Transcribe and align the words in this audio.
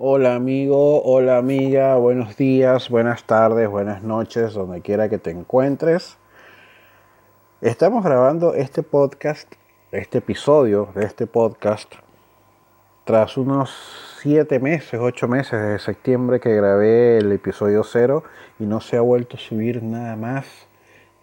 Hola 0.00 0.36
amigo, 0.36 1.02
hola 1.02 1.38
amiga, 1.38 1.96
buenos 1.96 2.36
días, 2.36 2.88
buenas 2.88 3.24
tardes, 3.24 3.68
buenas 3.68 4.04
noches, 4.04 4.54
donde 4.54 4.80
quiera 4.80 5.08
que 5.08 5.18
te 5.18 5.32
encuentres. 5.32 6.18
Estamos 7.62 8.04
grabando 8.04 8.54
este 8.54 8.84
podcast, 8.84 9.52
este 9.90 10.18
episodio 10.18 10.88
de 10.94 11.04
este 11.04 11.26
podcast, 11.26 11.92
tras 13.02 13.36
unos 13.36 13.74
siete 14.22 14.60
meses, 14.60 15.00
ocho 15.02 15.26
meses 15.26 15.60
de 15.60 15.80
septiembre 15.80 16.38
que 16.38 16.54
grabé 16.54 17.18
el 17.18 17.32
episodio 17.32 17.82
cero 17.82 18.22
y 18.60 18.66
no 18.66 18.80
se 18.80 18.98
ha 18.98 19.00
vuelto 19.00 19.36
a 19.36 19.40
subir 19.40 19.82
nada 19.82 20.14
más. 20.14 20.46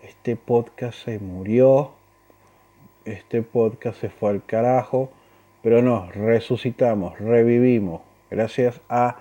Este 0.02 0.36
podcast 0.36 1.05
se 1.05 1.18
murió, 1.20 1.92
este 3.05 3.42
podcast 3.42 4.02
se 4.02 4.10
fue 4.10 4.32
al 4.32 4.44
carajo, 4.44 5.12
pero 5.64 5.82
no, 5.82 6.12
resucitamos, 6.12 7.18
revivimos 7.20 8.02
gracias 8.36 8.80
a 8.90 9.16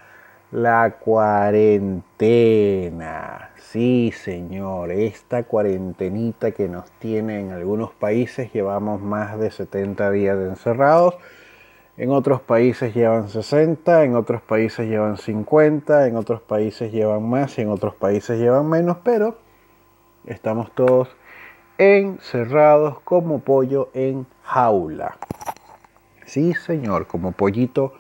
la 0.51 0.96
cuarentena. 0.99 3.50
Sí, 3.57 4.13
señor, 4.13 4.91
esta 4.91 5.45
cuarentenita 5.45 6.50
que 6.50 6.68
nos 6.68 6.91
tiene 6.99 7.39
en 7.41 7.53
algunos 7.53 7.93
países, 7.93 8.53
llevamos 8.53 9.00
más 9.00 9.39
de 9.39 9.53
70 9.53 10.11
días 10.11 10.36
encerrados. 10.36 11.14
En 11.96 12.11
otros 12.11 12.41
países 12.41 12.93
llevan 12.93 13.29
60, 13.29 14.03
en 14.03 14.17
otros 14.17 14.43
países 14.43 14.89
llevan 14.89 15.17
50, 15.17 16.08
en 16.08 16.17
otros 16.17 16.43
países 16.43 16.91
llevan 16.93 17.22
más 17.29 17.57
y 17.58 17.61
en 17.63 17.69
otros 17.69 17.94
países 17.94 18.41
llevan 18.41 18.69
menos, 18.69 18.96
pero 19.05 19.39
estamos 20.27 20.72
todos 20.72 21.08
encerrados 21.79 22.99
como 23.00 23.39
pollo 23.39 23.91
en 23.94 24.27
jaula. 24.43 25.17
Sí, 26.27 26.55
señor, 26.55 27.07
como 27.07 27.33
pollito 27.33 27.93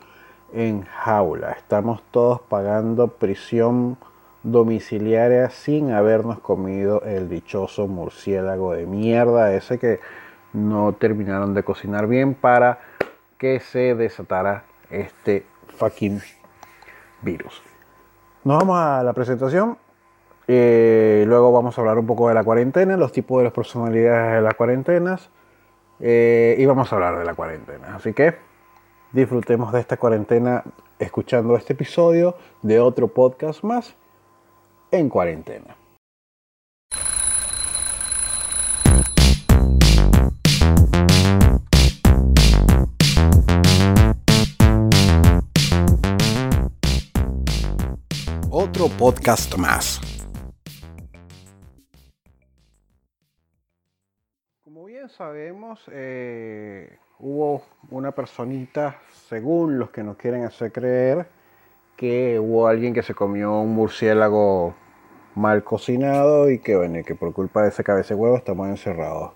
en 0.54 0.84
jaula. 0.84 1.52
Estamos 1.52 2.02
todos 2.10 2.40
pagando 2.40 3.08
prisión 3.08 3.96
domiciliaria 4.42 5.50
sin 5.50 5.90
habernos 5.90 6.38
comido 6.38 7.02
el 7.02 7.28
dichoso 7.28 7.86
murciélago 7.88 8.74
de 8.74 8.86
mierda 8.86 9.54
ese 9.54 9.78
que 9.78 10.00
no 10.52 10.92
terminaron 10.92 11.54
de 11.54 11.62
cocinar 11.64 12.06
bien 12.06 12.34
para 12.34 12.78
que 13.38 13.58
se 13.60 13.94
desatara 13.94 14.64
este 14.90 15.44
fucking 15.76 16.20
virus. 17.22 17.62
Nos 18.44 18.58
vamos 18.58 18.78
a 18.78 19.02
la 19.02 19.12
presentación. 19.12 19.78
Eh, 20.46 21.24
luego 21.26 21.50
vamos 21.52 21.76
a 21.76 21.80
hablar 21.80 21.98
un 21.98 22.06
poco 22.06 22.28
de 22.28 22.34
la 22.34 22.44
cuarentena, 22.44 22.96
los 22.96 23.12
tipos 23.12 23.38
de 23.38 23.44
las 23.44 23.52
personalidades 23.52 24.34
de 24.34 24.40
las 24.42 24.54
cuarentenas. 24.54 25.30
Eh, 26.00 26.54
y 26.58 26.66
vamos 26.66 26.92
a 26.92 26.96
hablar 26.96 27.18
de 27.18 27.24
la 27.24 27.34
cuarentena. 27.34 27.96
Así 27.96 28.12
que 28.12 28.34
disfrutemos 29.14 29.72
de 29.72 29.78
esta 29.78 29.96
cuarentena 29.96 30.64
escuchando 30.98 31.56
este 31.56 31.74
episodio 31.74 32.36
de 32.62 32.80
otro 32.80 33.06
podcast 33.06 33.62
más 33.62 33.94
en 34.90 35.08
cuarentena. 35.08 35.76
Otro 48.50 48.88
podcast 48.98 49.56
más. 49.56 50.00
Como 54.64 54.84
bien 54.86 55.08
sabemos, 55.08 55.80
eh, 55.92 56.98
hubo 57.18 57.62
una 57.90 58.12
personita, 58.12 58.98
según 59.28 59.78
los 59.78 59.90
que 59.90 60.02
nos 60.02 60.16
quieren 60.16 60.44
hacer 60.44 60.72
creer, 60.72 61.26
que 61.96 62.38
hubo 62.40 62.66
alguien 62.66 62.92
que 62.92 63.02
se 63.02 63.14
comió 63.14 63.52
un 63.60 63.74
murciélago 63.74 64.74
mal 65.34 65.64
cocinado 65.64 66.50
y 66.50 66.58
que, 66.58 66.76
bueno, 66.76 67.00
que 67.04 67.14
por 67.14 67.32
culpa 67.32 67.62
de 67.62 67.68
ese 67.68 67.84
cabeza 67.84 68.14
de 68.14 68.20
huevo 68.20 68.36
estamos 68.36 68.68
encerrados 68.68 69.32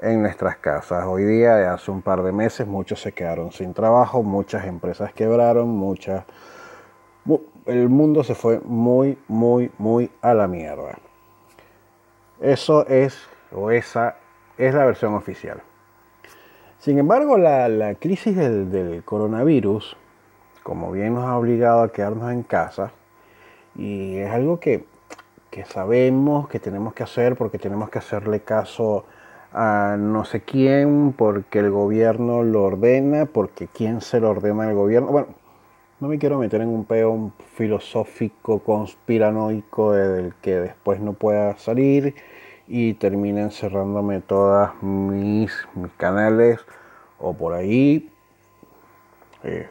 en 0.00 0.22
nuestras 0.22 0.56
casas. 0.58 1.04
Hoy 1.06 1.24
día, 1.24 1.72
hace 1.72 1.90
un 1.90 2.02
par 2.02 2.22
de 2.22 2.32
meses, 2.32 2.66
muchos 2.66 3.00
se 3.00 3.12
quedaron 3.12 3.52
sin 3.52 3.74
trabajo, 3.74 4.22
muchas 4.22 4.66
empresas 4.66 5.12
quebraron, 5.12 5.68
muchas... 5.68 6.24
El 7.66 7.90
mundo 7.90 8.24
se 8.24 8.34
fue 8.34 8.60
muy, 8.60 9.18
muy, 9.28 9.70
muy 9.76 10.10
a 10.22 10.32
la 10.32 10.48
mierda. 10.48 10.98
Eso 12.40 12.86
es, 12.86 13.18
o 13.52 13.70
esa 13.70 14.16
es 14.56 14.74
la 14.74 14.86
versión 14.86 15.14
oficial. 15.14 15.62
Sin 16.80 16.96
embargo, 16.98 17.38
la, 17.38 17.96
crisis 17.98 18.36
del, 18.36 19.02
coronavirus, 19.04 19.96
como 20.62 20.92
bien 20.92 21.14
nos 21.14 21.24
ha 21.24 21.36
obligado 21.36 21.82
a 21.82 21.92
quedarnos 21.92 22.30
en 22.30 22.44
casa, 22.44 22.92
y 23.74 24.18
es 24.18 24.30
algo 24.30 24.60
que, 24.60 24.84
sabemos 25.66 26.48
que 26.48 26.60
tenemos 26.60 26.94
que 26.94 27.02
hacer 27.02 27.34
porque 27.34 27.58
tenemos 27.58 27.90
que 27.90 27.98
hacerle 27.98 28.40
caso 28.40 29.04
a 29.52 29.96
no 29.98 30.24
sé 30.24 30.42
quién, 30.42 31.12
porque 31.18 31.58
el 31.58 31.72
gobierno 31.72 32.44
lo 32.44 32.62
ordena, 32.62 33.26
porque 33.26 33.66
quién 33.66 34.00
se 34.00 34.20
lo 34.20 34.30
ordena 34.30 34.68
el 34.68 34.76
gobierno. 34.76 35.08
Bueno, 35.08 35.28
no 35.98 36.06
me 36.06 36.18
quiero 36.20 36.38
meter 36.38 36.60
en 36.60 36.68
un 36.68 36.84
peón 36.84 37.32
filosófico, 37.56 38.60
conspiranoico 38.60 39.94
del 39.94 40.32
que 40.40 40.60
después 40.60 41.00
no 41.00 41.14
pueda 41.14 41.56
salir 41.58 42.14
y 42.68 42.94
termina 42.94 43.40
encerrándome 43.40 44.20
todas 44.20 44.80
mis, 44.82 45.52
mis 45.74 45.92
canales 45.92 46.60
o 47.18 47.32
por 47.32 47.54
ahí. 47.54 48.10
Eh, 49.42 49.68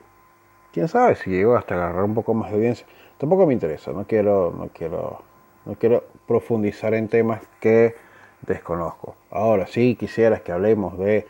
quién 0.74 0.88
sabe 0.88 1.16
si 1.16 1.30
llego 1.30 1.56
hasta 1.56 1.76
agarrar 1.76 2.04
un 2.04 2.16
poco 2.16 2.34
más 2.34 2.50
de 2.50 2.58
audiencia. 2.58 2.88
Tampoco 3.18 3.46
me 3.46 3.54
interesa, 3.54 3.92
no 3.92 4.06
quiero, 4.06 4.54
no 4.58 4.70
quiero, 4.74 5.22
no 5.66 5.76
quiero 5.76 6.04
profundizar 6.28 6.94
en 6.94 7.08
temas 7.08 7.42
que 7.60 7.96
desconozco. 8.42 9.16
Ahora 9.32 9.68
sí 9.68 9.96
quisieras 9.96 10.42
que 10.42 10.52
hablemos 10.52 10.98
de, 10.98 11.28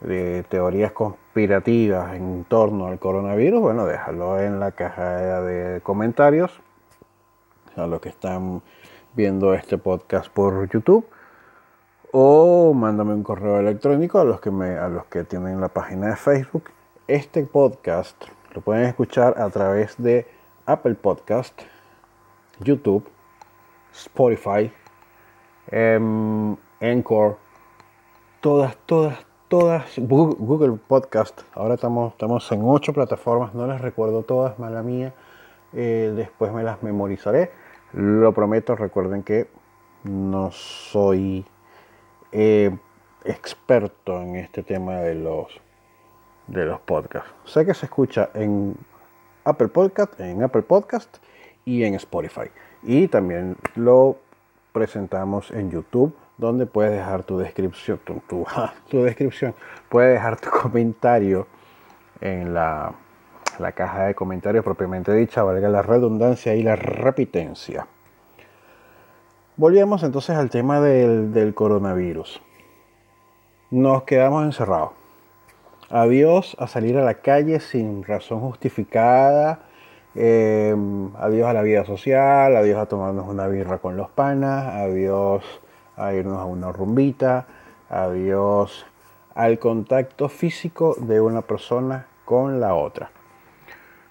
de 0.00 0.44
teorías 0.44 0.92
conspirativas 0.92 2.14
en 2.14 2.44
torno 2.44 2.86
al 2.86 2.98
coronavirus, 2.98 3.60
bueno, 3.60 3.86
déjalo 3.86 4.40
en 4.40 4.60
la 4.60 4.72
caja 4.72 5.42
de 5.42 5.80
comentarios 5.80 6.60
a 7.76 7.86
los 7.86 8.00
que 8.00 8.08
están 8.08 8.62
viendo 9.14 9.54
este 9.54 9.78
podcast 9.78 10.30
por 10.30 10.68
YouTube 10.68 11.06
o 12.12 12.72
mándame 12.74 13.14
un 13.14 13.22
correo 13.22 13.58
electrónico 13.58 14.18
a 14.18 14.24
los 14.24 14.40
que 14.40 14.50
me 14.50 14.78
a 14.78 14.88
los 14.88 15.06
que 15.06 15.24
tienen 15.24 15.60
la 15.60 15.68
página 15.68 16.08
de 16.08 16.16
Facebook. 16.16 16.64
Este 17.06 17.44
podcast 17.44 18.16
lo 18.54 18.60
pueden 18.60 18.84
escuchar 18.86 19.40
a 19.40 19.50
través 19.50 19.94
de 19.98 20.26
Apple 20.66 20.94
Podcast, 20.94 21.60
YouTube, 22.60 23.06
Spotify, 23.92 24.72
um, 25.72 26.56
Anchor, 26.80 27.36
todas, 28.40 28.76
todas, 28.86 29.18
todas, 29.48 29.84
Google 29.98 30.78
Podcast. 30.86 31.40
Ahora 31.54 31.74
estamos, 31.74 32.12
estamos 32.12 32.50
en 32.52 32.62
ocho 32.64 32.92
plataformas, 32.92 33.54
no 33.54 33.66
las 33.66 33.80
recuerdo 33.80 34.22
todas, 34.22 34.58
mala 34.58 34.82
mía. 34.82 35.12
Eh, 35.72 36.12
después 36.16 36.52
me 36.52 36.62
las 36.62 36.82
memorizaré. 36.82 37.50
Lo 37.92 38.32
prometo, 38.32 38.76
recuerden 38.76 39.22
que 39.22 39.48
no 40.04 40.50
soy 40.50 41.44
eh, 42.32 42.76
experto 43.24 44.20
en 44.20 44.36
este 44.36 44.62
tema 44.62 44.96
de 44.96 45.14
los, 45.14 45.48
de 46.46 46.66
los 46.66 46.80
podcasts. 46.80 47.30
Sé 47.44 47.64
que 47.64 47.74
se 47.74 47.86
escucha 47.86 48.30
en 48.34 48.76
Apple 49.44 49.68
Podcast, 49.68 50.20
en 50.20 50.42
Apple 50.42 50.62
Podcast 50.62 51.18
y 51.64 51.84
en 51.84 51.94
Spotify. 51.94 52.50
Y 52.82 53.08
también 53.08 53.56
lo 53.74 54.18
presentamos 54.72 55.50
en 55.50 55.70
YouTube, 55.70 56.14
donde 56.36 56.66
puedes 56.66 56.92
dejar 56.92 57.24
tu 57.24 57.38
descripción, 57.38 57.98
tu, 58.04 58.22
tu, 58.90 59.02
descripción, 59.02 59.54
puedes 59.88 60.12
dejar 60.14 60.38
tu 60.38 60.50
comentario 60.50 61.46
en 62.20 62.52
la, 62.52 62.92
la 63.58 63.72
caja 63.72 64.06
de 64.06 64.14
comentarios 64.14 64.64
propiamente 64.64 65.12
dicha, 65.12 65.42
valga 65.42 65.68
la 65.68 65.82
redundancia 65.82 66.54
y 66.54 66.62
la 66.62 66.76
repitencia. 66.76 67.86
Volvemos 69.56 70.04
entonces 70.04 70.36
al 70.36 70.50
tema 70.50 70.80
del, 70.80 71.52
coronavirus. 71.52 72.40
Nos 73.72 74.04
quedamos 74.04 74.44
encerrados. 74.44 74.90
Adiós 75.90 76.56
a 76.60 76.68
salir 76.68 76.96
a 76.96 77.04
la 77.04 77.14
calle 77.14 77.58
sin 77.58 78.04
razón 78.04 78.40
justificada. 78.40 79.58
Em, 80.14 81.10
adiós 81.16 81.48
a 81.48 81.54
la 81.54 81.62
vida 81.62 81.84
social. 81.84 82.54
Adiós 82.54 82.78
a 82.78 82.86
tomarnos 82.86 83.26
una 83.26 83.48
birra 83.48 83.78
con 83.78 83.96
los 83.96 84.08
panas. 84.10 84.76
Adiós 84.76 85.42
a 85.96 86.12
irnos 86.12 86.38
a 86.38 86.44
una 86.44 86.70
rumbita. 86.70 87.46
Adiós 87.90 88.86
al 89.34 89.58
contacto 89.58 90.28
físico 90.28 90.94
de 91.00 91.20
una 91.20 91.42
persona 91.42 92.06
con 92.24 92.60
la 92.60 92.74
otra. 92.74 93.10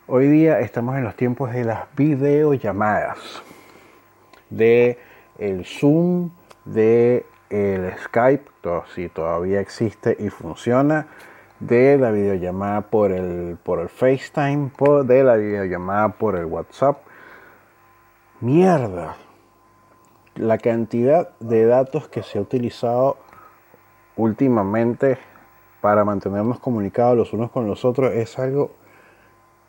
Hoy 0.10 0.30
día 0.30 0.62
estamos 0.62 0.96
en 0.96 1.04
los 1.04 1.18
tiempos 1.18 1.52
de 1.52 1.66
las 1.66 1.94
videollamadas. 1.98 3.44
De 4.50 4.98
el 5.38 5.66
Zoom 5.66 6.30
de 6.64 7.26
el 7.50 7.92
Skype, 8.06 8.50
si 8.96 9.10
todavía 9.10 9.60
existe 9.60 10.16
y 10.18 10.30
funciona, 10.30 11.08
de 11.60 11.98
la 11.98 12.12
videollamada 12.12 12.84
por 12.84 13.12
el, 13.12 13.58
por 13.62 13.80
el 13.80 13.90
FaceTime, 13.90 14.72
de 15.04 15.24
la 15.26 15.36
videollamada 15.36 16.08
por 16.08 16.38
el 16.38 16.46
WhatsApp. 16.46 17.00
Mierda. 18.40 19.18
La 20.36 20.58
cantidad 20.58 21.32
de 21.42 21.66
datos 21.66 22.08
que 22.08 22.24
se 22.24 22.38
ha 22.38 22.42
utilizado 22.42 23.18
últimamente 24.16 25.18
para 25.82 26.06
mantenernos 26.06 26.60
comunicados 26.60 27.18
los 27.18 27.34
unos 27.34 27.52
con 27.52 27.68
los 27.68 27.84
otros 27.84 28.14
es 28.14 28.40
algo 28.40 28.72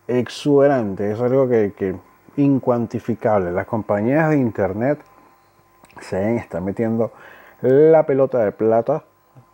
exuberante, 0.09 1.13
es 1.13 1.21
algo 1.21 1.49
que, 1.49 1.73
que 1.77 1.95
incuantificable. 2.37 3.53
Las 3.53 3.67
compañías 3.67 4.31
de 4.31 4.39
internet 4.39 5.01
se 6.01 6.37
están 6.37 6.65
metiendo 6.65 7.13
la 7.61 8.05
pelota 8.05 8.45
de 8.45 8.53
plata 8.53 9.05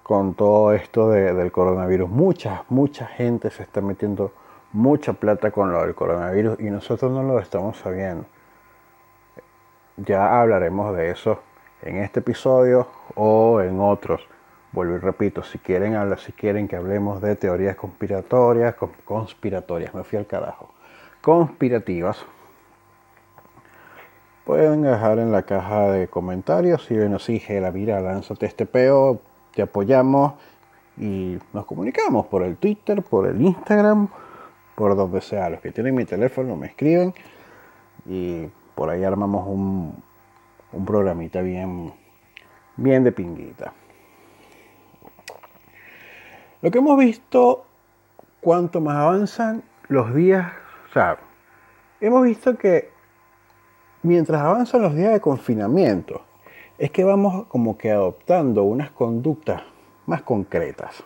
con 0.02 0.34
todo 0.34 0.72
esto 0.72 1.10
del 1.10 1.50
coronavirus. 1.50 2.08
Mucha, 2.08 2.64
mucha 2.68 3.06
gente 3.06 3.50
se 3.50 3.62
está 3.62 3.80
metiendo 3.80 4.32
mucha 4.72 5.14
plata 5.14 5.50
con 5.50 5.72
lo 5.72 5.82
del 5.82 5.94
coronavirus 5.94 6.60
y 6.60 6.64
nosotros 6.64 7.10
no 7.10 7.22
lo 7.22 7.38
estamos 7.38 7.78
sabiendo. 7.78 8.26
Ya 9.96 10.40
hablaremos 10.40 10.94
de 10.96 11.10
eso 11.10 11.40
en 11.80 11.96
este 11.96 12.20
episodio 12.20 12.86
o 13.14 13.60
en 13.60 13.80
otros. 13.80 14.26
Vuelvo 14.74 14.96
y 14.96 14.98
repito, 14.98 15.44
si 15.44 15.58
quieren 15.58 15.94
hablar, 15.94 16.18
si 16.18 16.32
quieren 16.32 16.66
que 16.66 16.74
hablemos 16.74 17.22
de 17.22 17.36
teorías 17.36 17.76
conspiratorias, 17.76 18.74
conspiratorias, 19.04 19.94
me 19.94 20.02
fui 20.02 20.18
al 20.18 20.26
carajo, 20.26 20.68
conspirativas, 21.22 22.26
pueden 24.44 24.82
dejar 24.82 25.20
en 25.20 25.30
la 25.30 25.42
caja 25.42 25.92
de 25.92 26.08
comentarios 26.08 26.84
si 26.86 26.96
ven 26.96 27.14
así, 27.14 27.40
la 27.48 27.70
mira, 27.70 28.00
lánzate 28.00 28.46
este 28.46 28.66
peo, 28.66 29.20
te 29.54 29.62
apoyamos 29.62 30.32
y 30.96 31.38
nos 31.52 31.66
comunicamos 31.66 32.26
por 32.26 32.42
el 32.42 32.56
Twitter, 32.56 33.00
por 33.04 33.28
el 33.28 33.40
Instagram, 33.40 34.08
por 34.74 34.96
donde 34.96 35.20
sea. 35.20 35.50
Los 35.50 35.60
que 35.60 35.70
tienen 35.70 35.94
mi 35.94 36.04
teléfono 36.04 36.56
me 36.56 36.66
escriben 36.66 37.14
y 38.06 38.48
por 38.74 38.90
ahí 38.90 39.04
armamos 39.04 39.46
un, 39.46 40.02
un 40.72 40.84
programita 40.84 41.42
bien, 41.42 41.92
bien 42.76 43.04
de 43.04 43.12
pinguita. 43.12 43.72
Lo 46.64 46.70
que 46.70 46.78
hemos 46.78 46.98
visto, 46.98 47.66
cuanto 48.40 48.80
más 48.80 48.96
avanzan 48.96 49.62
los 49.88 50.14
días, 50.14 50.50
o 50.88 50.92
sea, 50.94 51.18
hemos 52.00 52.24
visto 52.24 52.56
que 52.56 52.88
mientras 54.02 54.40
avanzan 54.40 54.80
los 54.80 54.94
días 54.94 55.12
de 55.12 55.20
confinamiento, 55.20 56.22
es 56.78 56.90
que 56.90 57.04
vamos 57.04 57.44
como 57.48 57.76
que 57.76 57.90
adoptando 57.90 58.62
unas 58.62 58.90
conductas 58.92 59.60
más 60.06 60.22
concretas. 60.22 61.04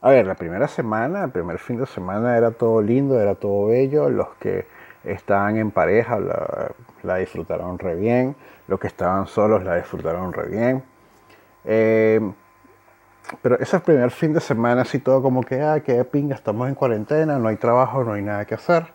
A 0.00 0.08
ver, 0.08 0.26
la 0.26 0.34
primera 0.34 0.66
semana, 0.66 1.24
el 1.24 1.30
primer 1.30 1.58
fin 1.58 1.76
de 1.76 1.86
semana 1.86 2.38
era 2.38 2.52
todo 2.52 2.80
lindo, 2.80 3.20
era 3.20 3.34
todo 3.34 3.66
bello, 3.66 4.08
los 4.08 4.28
que 4.36 4.66
estaban 5.04 5.58
en 5.58 5.70
pareja 5.70 6.18
la, 7.02 7.16
disfrutaron 7.16 7.78
re 7.78 7.94
bien, 7.96 8.34
los 8.66 8.80
que 8.80 8.86
estaban 8.86 9.26
solos 9.26 9.62
la 9.62 9.76
disfrutaron 9.76 10.32
re 10.32 10.48
bien. 10.48 10.82
Eh, 11.66 12.32
pero 13.42 13.58
ese 13.58 13.80
primer 13.80 14.10
fin 14.10 14.32
de 14.32 14.40
semana 14.40 14.82
así 14.82 14.98
todo 14.98 15.22
como 15.22 15.42
que, 15.42 15.62
ah, 15.62 15.80
qué 15.80 16.04
pinga, 16.04 16.34
estamos 16.34 16.68
en 16.68 16.74
cuarentena, 16.74 17.38
no 17.38 17.48
hay 17.48 17.56
trabajo, 17.56 18.04
no 18.04 18.12
hay 18.12 18.22
nada 18.22 18.44
que 18.44 18.54
hacer. 18.54 18.86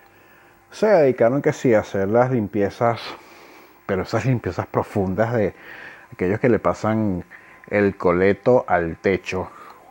Se 0.71 0.87
dedicaron 0.87 1.41
que 1.41 1.53
sí 1.53 1.73
a 1.73 1.79
hacer 1.79 2.07
las 2.07 2.31
limpiezas 2.31 3.01
pero 3.91 4.03
esas 4.03 4.25
limpiezas 4.25 4.67
profundas 4.67 5.33
de 5.33 5.53
aquellos 6.13 6.39
que 6.39 6.47
le 6.47 6.59
pasan 6.59 7.25
el 7.67 7.97
coleto 7.97 8.63
al 8.65 8.95
techo, 8.95 9.49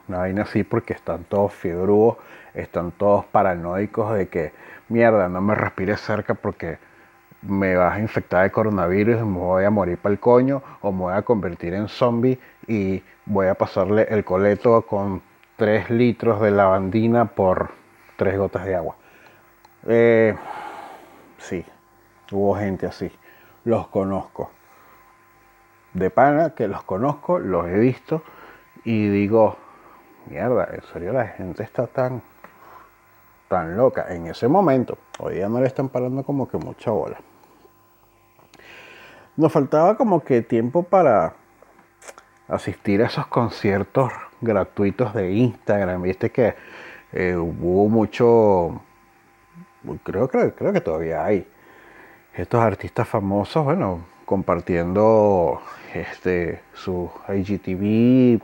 una 0.08 0.20
vaina 0.20 0.44
así 0.44 0.64
porque 0.64 0.94
están 0.94 1.24
todos 1.24 1.52
fiebrudos, 1.52 2.16
están 2.54 2.92
todos 2.92 3.26
paranoicos 3.26 4.14
de 4.14 4.28
que 4.28 4.52
mierda, 4.88 5.28
no 5.28 5.42
me 5.42 5.54
respires 5.54 6.00
cerca 6.00 6.32
porque 6.32 6.78
me 7.42 7.74
vas 7.74 7.96
a 7.96 8.00
infectar 8.00 8.42
de 8.42 8.50
coronavirus 8.50 9.22
me 9.22 9.38
voy 9.38 9.64
a 9.64 9.70
morir 9.70 9.98
para 9.98 10.12
el 10.12 10.20
coño 10.20 10.62
o 10.82 10.92
me 10.92 10.98
voy 10.98 11.14
a 11.14 11.22
convertir 11.22 11.74
en 11.74 11.88
zombie 11.88 12.38
y 12.66 13.02
voy 13.26 13.46
a 13.46 13.54
pasarle 13.54 14.06
el 14.10 14.24
coleto 14.24 14.82
con 14.82 15.22
3 15.56 15.90
litros 15.90 16.40
de 16.40 16.50
lavandina 16.50 17.24
por 17.24 17.70
3 18.16 18.38
gotas 18.38 18.64
de 18.64 18.74
agua. 18.76 18.96
Eh, 19.86 20.36
sí, 21.38 21.64
hubo 22.30 22.54
gente 22.56 22.86
así 22.86 23.10
los 23.64 23.88
conozco. 23.88 24.50
De 25.92 26.10
pana 26.10 26.50
que 26.50 26.68
los 26.68 26.82
conozco, 26.84 27.38
los 27.38 27.66
he 27.66 27.78
visto 27.78 28.22
y 28.84 29.08
digo, 29.08 29.56
mierda, 30.26 30.68
en 30.72 30.82
serio 30.92 31.12
la 31.12 31.26
gente 31.26 31.62
está 31.62 31.86
tan, 31.86 32.22
tan 33.48 33.76
loca 33.76 34.06
en 34.08 34.26
ese 34.28 34.46
momento. 34.46 34.98
Hoy 35.18 35.34
día 35.34 35.48
no 35.48 35.60
le 35.60 35.66
están 35.66 35.88
parando 35.88 36.22
como 36.22 36.48
que 36.48 36.58
mucha 36.58 36.90
bola. 36.90 37.18
Nos 39.40 39.50
faltaba 39.50 39.96
como 39.96 40.22
que 40.22 40.42
tiempo 40.42 40.82
para 40.82 41.32
asistir 42.46 43.00
a 43.00 43.06
esos 43.06 43.26
conciertos 43.26 44.12
gratuitos 44.42 45.14
de 45.14 45.32
Instagram. 45.32 46.02
Viste 46.02 46.28
que 46.30 46.54
eh, 47.10 47.36
hubo 47.36 47.88
mucho, 47.88 48.82
creo, 50.04 50.28
creo, 50.28 50.54
creo 50.54 50.72
que 50.74 50.82
todavía 50.82 51.24
hay 51.24 51.46
estos 52.34 52.60
artistas 52.60 53.08
famosos, 53.08 53.64
bueno, 53.64 54.04
compartiendo 54.26 55.62
este, 55.94 56.60
sus 56.74 57.08
IGTV, 57.26 58.42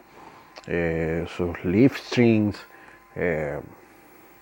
eh, 0.66 1.26
sus 1.28 1.62
live 1.62 1.94
streams, 1.94 2.56
eh, 3.16 3.60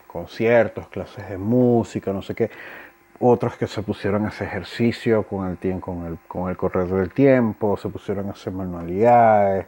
conciertos, 0.06 0.86
clases 0.86 1.28
de 1.28 1.36
música, 1.36 2.12
no 2.12 2.22
sé 2.22 2.36
qué. 2.36 2.48
Otros 3.20 3.56
que 3.56 3.66
se 3.66 3.82
pusieron 3.82 4.24
a 4.24 4.28
hacer 4.28 4.48
ejercicio 4.48 5.22
con 5.22 5.48
el, 5.48 5.56
tiempo, 5.56 5.86
con 5.86 6.06
el, 6.06 6.18
con 6.26 6.50
el 6.50 6.56
correr 6.56 6.88
del 6.88 7.12
tiempo, 7.12 7.76
se 7.76 7.88
pusieron 7.88 8.28
a 8.28 8.32
hacer 8.32 8.52
manualidades, 8.52 9.66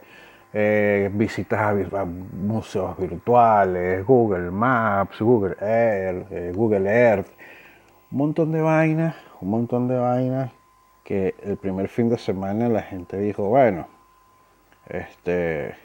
eh, 0.53 1.09
visitas 1.13 1.59
a, 1.93 2.05
museos 2.05 2.97
virtuales, 2.97 4.05
Google 4.05 4.51
Maps, 4.51 5.19
Google 5.19 5.55
Earth, 5.61 6.55
Google 6.55 6.89
Earth, 6.89 7.29
un 8.11 8.17
montón 8.17 8.51
de 8.51 8.61
vainas 8.61 9.15
un 9.41 9.49
montón 9.49 9.87
de 9.87 9.97
vainas 9.97 10.51
que 11.03 11.35
el 11.43 11.57
primer 11.57 11.87
fin 11.89 12.09
de 12.09 12.17
semana 12.17 12.67
la 12.69 12.81
gente 12.81 13.17
dijo, 13.17 13.47
bueno, 13.47 13.87
este, 14.87 15.75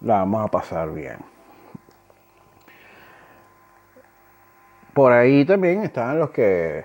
la 0.00 0.18
vamos 0.18 0.44
a 0.44 0.48
pasar 0.48 0.92
bien. 0.92 1.33
Por 4.94 5.10
ahí 5.10 5.44
también 5.44 5.82
estaban 5.82 6.20
los 6.20 6.30
que, 6.30 6.84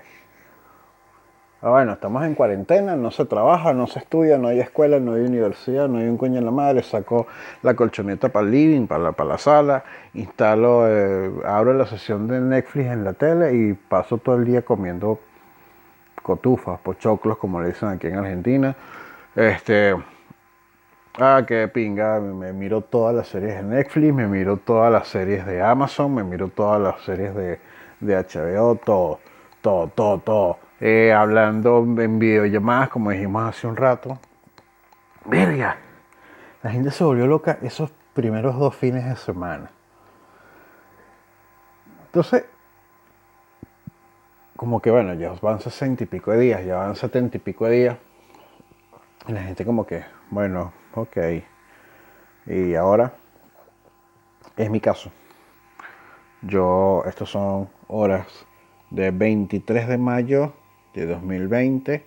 ah, 1.62 1.70
bueno, 1.70 1.92
estamos 1.92 2.24
en 2.24 2.34
cuarentena, 2.34 2.96
no 2.96 3.12
se 3.12 3.24
trabaja, 3.24 3.72
no 3.72 3.86
se 3.86 4.00
estudia, 4.00 4.36
no 4.36 4.48
hay 4.48 4.58
escuela, 4.58 4.98
no 4.98 5.14
hay 5.14 5.22
universidad, 5.22 5.86
no 5.88 5.98
hay 5.98 6.08
un 6.08 6.16
coño 6.18 6.38
en 6.38 6.44
la 6.44 6.50
madre, 6.50 6.82
saco 6.82 7.28
la 7.62 7.74
colchoneta 7.74 8.28
para 8.30 8.46
el 8.46 8.50
living, 8.50 8.88
para 8.88 9.04
la, 9.04 9.12
para 9.12 9.30
la 9.30 9.38
sala, 9.38 9.84
instalo, 10.14 10.88
eh, 10.88 11.30
abro 11.46 11.72
la 11.72 11.86
sesión 11.86 12.26
de 12.26 12.40
Netflix 12.40 12.88
en 12.88 13.04
la 13.04 13.12
tele 13.12 13.54
y 13.54 13.74
paso 13.74 14.18
todo 14.18 14.34
el 14.34 14.44
día 14.44 14.62
comiendo 14.62 15.20
cotufas, 16.20 16.80
pochoclos, 16.80 17.38
como 17.38 17.60
le 17.60 17.68
dicen 17.68 17.90
aquí 17.90 18.08
en 18.08 18.16
Argentina. 18.16 18.74
Este, 19.36 19.94
ah, 21.20 21.44
qué 21.46 21.68
pinga, 21.68 22.18
me 22.18 22.52
miro 22.52 22.80
todas 22.80 23.14
las 23.14 23.28
series 23.28 23.54
de 23.54 23.62
Netflix, 23.62 24.12
me 24.12 24.26
miro 24.26 24.56
todas 24.56 24.92
las 24.92 25.06
series 25.06 25.46
de 25.46 25.62
Amazon, 25.62 26.12
me 26.12 26.24
miro 26.24 26.48
todas 26.48 26.80
las 26.80 27.00
series 27.02 27.36
de, 27.36 27.69
de 28.00 28.16
HBO, 28.16 28.76
todo, 28.76 29.20
todo, 29.60 29.88
todo, 29.88 30.18
todo. 30.18 30.58
Eh, 30.80 31.12
hablando 31.12 31.78
en 31.98 32.18
videollamadas, 32.18 32.88
como 32.88 33.10
dijimos 33.10 33.48
hace 33.48 33.66
un 33.66 33.76
rato. 33.76 34.18
Verga, 35.26 35.76
la 36.62 36.70
gente 36.70 36.90
se 36.90 37.04
volvió 37.04 37.26
loca 37.26 37.58
esos 37.62 37.90
primeros 38.14 38.58
dos 38.58 38.74
fines 38.74 39.04
de 39.04 39.16
semana. 39.16 39.70
Entonces, 42.06 42.44
como 44.56 44.80
que 44.80 44.90
bueno, 44.90 45.14
ya 45.14 45.32
van 45.40 45.60
sesenta 45.60 46.04
y 46.04 46.06
pico 46.06 46.32
de 46.32 46.38
días, 46.38 46.64
ya 46.64 46.76
van 46.76 46.96
setenta 46.96 47.36
y 47.36 47.40
pico 47.40 47.66
de 47.66 47.72
días. 47.72 47.96
Y 49.28 49.32
la 49.32 49.42
gente 49.42 49.64
como 49.64 49.86
que, 49.86 50.04
bueno, 50.30 50.72
ok. 50.94 51.16
Y 52.46 52.74
ahora 52.74 53.12
es 54.56 54.70
mi 54.70 54.80
caso. 54.80 55.12
Yo, 56.42 57.02
estos 57.06 57.30
son 57.30 57.68
horas 57.88 58.26
de 58.90 59.10
23 59.10 59.88
de 59.88 59.98
mayo 59.98 60.52
de 60.94 61.06
2020, 61.06 62.04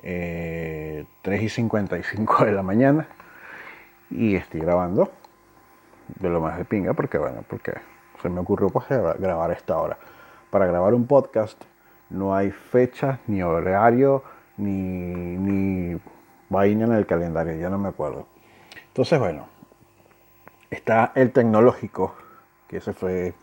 3 0.00 1.06
y 1.42 1.48
55 1.48 2.44
de 2.44 2.52
la 2.52 2.62
mañana. 2.62 3.08
Y 4.10 4.36
estoy 4.36 4.60
grabando 4.60 5.10
de 6.20 6.28
lo 6.28 6.40
más 6.40 6.58
de 6.58 6.64
pinga 6.64 6.94
porque, 6.94 7.18
bueno, 7.18 7.44
porque 7.48 7.72
se 8.22 8.28
me 8.28 8.40
ocurrió 8.40 8.68
pues 8.68 8.86
grabar 8.88 9.50
esta 9.50 9.76
hora 9.76 9.98
para 10.50 10.66
grabar 10.66 10.94
un 10.94 11.06
podcast 11.06 11.62
no 12.10 12.34
hay 12.34 12.50
fecha, 12.50 13.20
ni 13.26 13.42
horario, 13.42 14.22
ni, 14.56 14.72
ni 14.72 16.00
vaina 16.48 16.86
en 16.86 16.92
el 16.92 17.06
calendario, 17.06 17.54
ya 17.56 17.68
no 17.68 17.78
me 17.78 17.88
acuerdo. 17.88 18.26
Entonces, 18.86 19.18
bueno, 19.18 19.46
está 20.70 21.12
el 21.14 21.32
tecnológico, 21.32 22.14
que 22.68 22.78
ese 22.78 22.92
fue, 22.92 23.34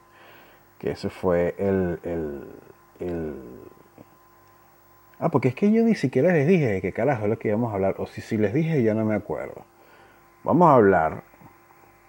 que 0.80 0.92
ese 0.92 1.10
fue 1.10 1.56
el, 1.58 2.00
el, 3.00 3.36
Ah, 5.20 5.30
porque 5.30 5.48
es 5.48 5.56
que 5.56 5.72
yo 5.72 5.84
ni 5.84 5.96
siquiera 5.96 6.32
les 6.34 6.46
dije 6.46 6.68
de 6.68 6.82
qué 6.82 6.92
carajo 6.92 7.24
es 7.24 7.30
lo 7.30 7.40
que 7.40 7.48
íbamos 7.48 7.72
a 7.72 7.76
hablar, 7.76 7.96
o 8.00 8.06
si, 8.06 8.22
si 8.22 8.38
les 8.38 8.54
dije 8.54 8.84
ya 8.84 8.94
no 8.94 9.06
me 9.06 9.16
acuerdo. 9.16 9.64
Vamos 10.44 10.68
a 10.68 10.74
hablar 10.74 11.24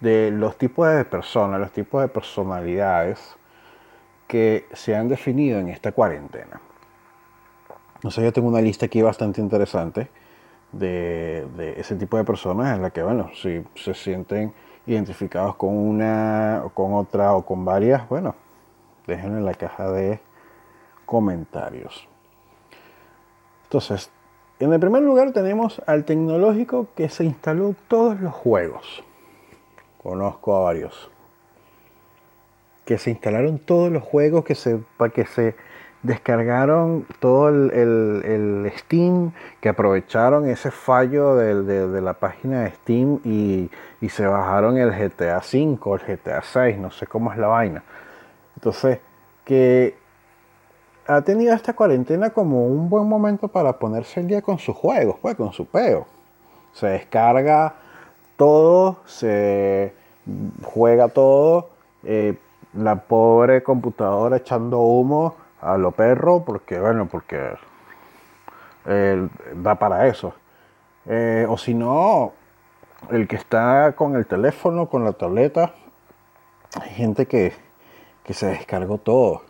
de 0.01 0.29
los 0.31 0.57
tipos 0.57 0.87
de 0.89 1.05
personas, 1.05 1.59
los 1.59 1.71
tipos 1.71 2.01
de 2.01 2.07
personalidades 2.09 3.37
que 4.27 4.65
se 4.73 4.95
han 4.95 5.07
definido 5.07 5.59
en 5.59 5.69
esta 5.69 5.91
cuarentena. 5.93 6.61
No 8.03 8.11
sé, 8.11 8.21
yo 8.21 8.31
tengo 8.31 8.49
una 8.49 8.61
lista 8.61 8.85
aquí 8.85 9.01
bastante 9.01 9.41
interesante 9.41 10.09
de, 10.71 11.75
ese 11.77 11.95
tipo 11.95 12.17
de 12.17 12.23
personas 12.23 12.75
en 12.75 12.81
la 12.83 12.91
que, 12.91 13.01
bueno, 13.01 13.31
si 13.33 13.63
se 13.75 13.93
sienten 13.93 14.53
identificados 14.87 15.55
con 15.57 15.77
una, 15.77 16.63
o 16.65 16.69
con 16.69 16.93
otra 16.95 17.35
o 17.35 17.45
con 17.45 17.65
varias, 17.65 18.07
bueno, 18.09 18.33
déjenlo 19.05 19.37
en 19.37 19.45
la 19.45 19.53
caja 19.53 19.91
de 19.91 20.19
comentarios. 21.05 22.07
Entonces, 23.63 24.09
en 24.59 24.73
el 24.73 24.79
primer 24.79 25.03
lugar 25.03 25.33
tenemos 25.33 25.81
al 25.85 26.05
tecnológico 26.05 26.87
que 26.95 27.09
se 27.09 27.25
instaló 27.25 27.75
todos 27.87 28.19
los 28.19 28.33
juegos. 28.33 29.03
Conozco 30.01 30.55
a 30.55 30.61
varios. 30.61 31.11
Que 32.85 32.97
se 32.97 33.11
instalaron 33.11 33.59
todos 33.59 33.91
los 33.91 34.01
juegos, 34.01 34.45
que 34.45 34.55
se, 34.55 34.77
para 34.97 35.11
que 35.11 35.25
se 35.25 35.55
descargaron 36.03 37.05
todo 37.19 37.49
el, 37.49 38.71
Steam, 38.77 39.31
que 39.59 39.69
aprovecharon 39.69 40.47
ese 40.47 40.71
fallo 40.71 41.35
de, 41.35 42.01
la 42.01 42.13
página 42.13 42.61
de 42.63 42.71
Steam 42.71 43.19
y, 43.23 43.69
se 44.09 44.25
bajaron 44.25 44.77
el 44.77 44.91
GTA 44.91 45.39
V, 45.39 45.77
el 45.95 46.17
GTA 46.17 46.41
6, 46.41 46.77
no 46.77 46.91
sé 46.91 47.07
cómo 47.07 47.31
es 47.31 47.37
la 47.37 47.47
vaina. 47.47 47.83
Entonces, 48.55 48.99
que 49.43 49.95
ha 51.07 51.21
tenido 51.21 51.53
esta 51.53 51.73
cuarentena 51.73 52.29
como 52.29 52.67
un 52.67 52.89
buen 52.89 53.07
momento 53.07 53.47
para 53.47 53.73
ponerse 53.73 54.19
el 54.19 54.27
día 54.27 54.41
con 54.41 54.59
sus 54.59 54.75
juegos, 54.75 55.17
pues 55.21 55.35
con 55.35 55.51
su 55.53 55.65
peo. 55.65 56.05
Se 56.73 56.87
descarga 56.87 57.75
todo, 58.35 58.97
se 59.05 59.93
juega 60.63 61.07
todo. 61.07 61.69
Eh, 62.03 62.37
la 62.73 62.95
pobre 62.95 63.63
computadora 63.63 64.37
echando 64.37 64.79
humo 64.79 65.35
a 65.61 65.77
lo 65.77 65.91
perro, 65.91 66.43
porque 66.45 66.79
bueno, 66.79 67.07
porque 67.07 67.53
eh, 68.85 69.27
da 69.55 69.75
para 69.75 70.07
eso. 70.07 70.33
Eh, 71.05 71.45
o 71.49 71.57
si 71.57 71.73
no, 71.73 72.33
el 73.09 73.27
que 73.27 73.35
está 73.35 73.93
con 73.95 74.15
el 74.15 74.25
teléfono, 74.25 74.89
con 74.89 75.03
la 75.03 75.13
tableta, 75.13 75.73
hay 76.81 76.89
gente 76.89 77.25
que, 77.27 77.53
que 78.23 78.33
se 78.33 78.47
descargó 78.47 78.97
todo. 78.97 79.43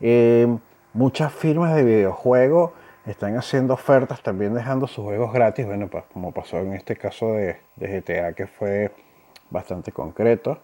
Eh, 0.00 0.48
muchas 0.92 1.32
firmas 1.32 1.74
de 1.74 1.84
videojuegos 1.84 2.72
están 3.06 3.36
haciendo 3.36 3.74
ofertas, 3.74 4.22
también 4.22 4.54
dejando 4.54 4.86
sus 4.86 5.04
juegos 5.04 5.32
gratis, 5.32 5.66
bueno, 5.66 5.88
pues, 5.88 6.04
como 6.12 6.32
pasó 6.32 6.58
en 6.58 6.74
este 6.74 6.96
caso 6.96 7.32
de, 7.32 7.58
de 7.76 8.00
GTA, 8.00 8.32
que 8.32 8.46
fue 8.46 8.92
bastante 9.50 9.92
concreto. 9.92 10.58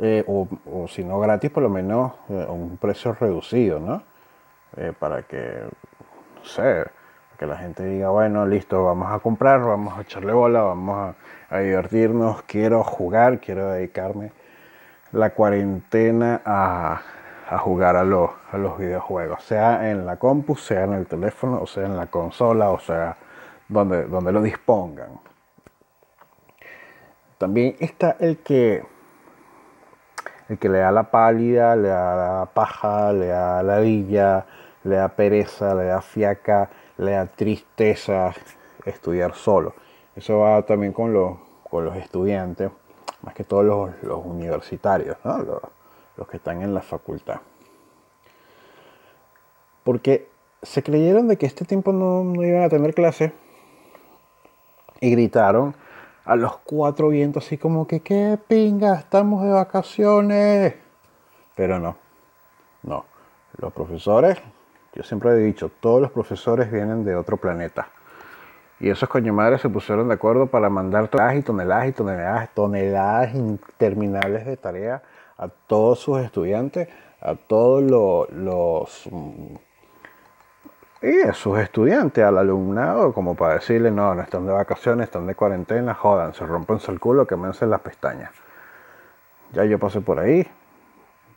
Eh, 0.00 0.24
o, 0.26 0.86
si 0.88 1.02
no 1.04 1.18
gratis, 1.20 1.50
por 1.50 1.62
lo 1.62 1.70
menos 1.70 2.12
eh, 2.28 2.46
un 2.48 2.76
precio 2.76 3.14
reducido, 3.14 3.80
¿no? 3.80 4.02
Eh, 4.76 4.92
para 4.98 5.22
que, 5.22 5.64
sé, 6.42 6.84
que 7.38 7.46
la 7.46 7.56
gente 7.56 7.84
diga, 7.84 8.10
bueno, 8.10 8.46
listo, 8.46 8.84
vamos 8.84 9.10
a 9.10 9.20
comprar, 9.20 9.60
vamos 9.60 9.96
a 9.96 10.02
echarle 10.02 10.34
bola, 10.34 10.60
vamos 10.62 11.14
a, 11.48 11.58
divertirnos, 11.58 12.42
quiero 12.42 12.84
jugar, 12.84 13.40
quiero 13.40 13.70
dedicarme 13.70 14.32
la 15.12 15.30
cuarentena 15.30 16.42
a, 16.44 17.00
jugar 17.60 17.96
a 17.96 18.04
los, 18.04 18.30
a 18.52 18.58
los 18.58 18.76
videojuegos, 18.78 19.44
sea 19.44 19.90
en 19.90 20.04
la 20.04 20.16
compu, 20.16 20.56
sea 20.56 20.84
en 20.84 20.92
el 20.92 21.06
teléfono, 21.06 21.62
o 21.62 21.66
sea 21.66 21.86
en 21.86 21.96
la 21.96 22.08
consola, 22.08 22.70
o 22.70 22.78
sea 22.78 23.16
donde, 23.68 24.04
donde 24.04 24.32
lo 24.32 24.42
dispongan. 24.42 25.20
También 27.38 27.76
está 27.78 28.16
el 28.18 28.38
que 28.38 28.82
el 30.48 30.58
que 30.58 30.68
le 30.68 30.78
da 30.78 30.92
la 30.92 31.10
pálida, 31.10 31.74
le 31.76 31.88
da 31.88 32.14
la 32.16 32.46
paja, 32.46 33.12
le 33.12 33.26
da 33.26 33.62
la 33.62 33.78
villa, 33.80 34.46
le 34.84 34.96
da 34.96 35.08
pereza, 35.08 35.74
le 35.74 35.84
da 35.84 36.00
fiaca, 36.00 36.70
le 36.98 37.12
da 37.12 37.26
tristeza 37.26 38.32
estudiar 38.84 39.34
solo. 39.34 39.74
Eso 40.14 40.38
va 40.38 40.62
también 40.62 40.92
con 40.92 41.12
los, 41.12 41.36
con 41.68 41.84
los 41.84 41.96
estudiantes, 41.96 42.70
más 43.22 43.34
que 43.34 43.44
todos 43.44 43.64
los, 44.02 44.24
universitarios, 44.24 45.16
los, 45.24 46.28
que 46.28 46.36
están 46.36 46.62
en 46.62 46.72
la 46.72 46.80
facultad. 46.80 47.40
Porque 49.82 50.28
se 50.62 50.82
creyeron 50.82 51.28
de 51.28 51.36
que 51.36 51.46
este 51.46 51.64
tiempo 51.64 51.92
no, 51.92 52.24
no 52.24 52.42
iban 52.42 52.62
a 52.62 52.68
tener 52.68 52.94
clase 52.94 53.32
y 55.00 55.10
gritaron 55.10 55.74
a 56.26 56.34
los 56.34 56.58
cuatro 56.58 57.08
vientos, 57.08 57.46
así 57.46 57.56
como 57.56 57.86
que, 57.86 58.00
qué 58.00 58.36
pinga, 58.48 58.96
estamos 58.96 59.44
de 59.44 59.50
vacaciones. 59.50 60.74
Pero 61.54 61.78
no, 61.78 61.96
no. 62.82 63.04
Los 63.58 63.72
profesores, 63.72 64.36
yo 64.92 65.02
siempre 65.04 65.30
he 65.30 65.36
dicho, 65.36 65.70
todos 65.80 66.02
los 66.02 66.10
profesores 66.10 66.70
vienen 66.70 67.04
de 67.04 67.14
otro 67.14 67.36
planeta. 67.36 67.88
Y 68.80 68.90
esos 68.90 69.08
coño 69.08 69.32
madres 69.32 69.62
se 69.62 69.70
pusieron 69.70 70.08
de 70.08 70.14
acuerdo 70.14 70.48
para 70.48 70.68
mandar 70.68 71.08
toneladas 71.08 71.36
y 71.36 71.42
toneladas 71.42 71.88
y 71.88 71.92
toneladas, 71.92 72.50
toneladas 72.54 73.34
interminables 73.34 74.44
de 74.44 74.56
tarea 74.56 75.02
a 75.38 75.48
todos 75.48 76.00
sus 76.00 76.20
estudiantes, 76.20 76.88
a 77.20 77.36
todos 77.36 77.82
los 78.30 79.08
y 81.02 81.20
a 81.22 81.32
sus 81.34 81.58
estudiantes, 81.58 82.24
al 82.24 82.38
alumnado, 82.38 83.12
como 83.12 83.34
para 83.34 83.54
decirle, 83.54 83.90
no, 83.90 84.14
no 84.14 84.22
están 84.22 84.46
de 84.46 84.52
vacaciones, 84.52 85.04
están 85.04 85.26
de 85.26 85.34
cuarentena, 85.34 85.94
jodan, 85.94 86.32
se 86.34 86.46
rompen 86.46 86.78
el 86.88 87.00
culo, 87.00 87.26
quémense 87.26 87.66
las 87.66 87.80
pestañas. 87.80 88.32
Ya 89.52 89.64
yo 89.64 89.78
pasé 89.78 90.00
por 90.00 90.18
ahí, 90.18 90.46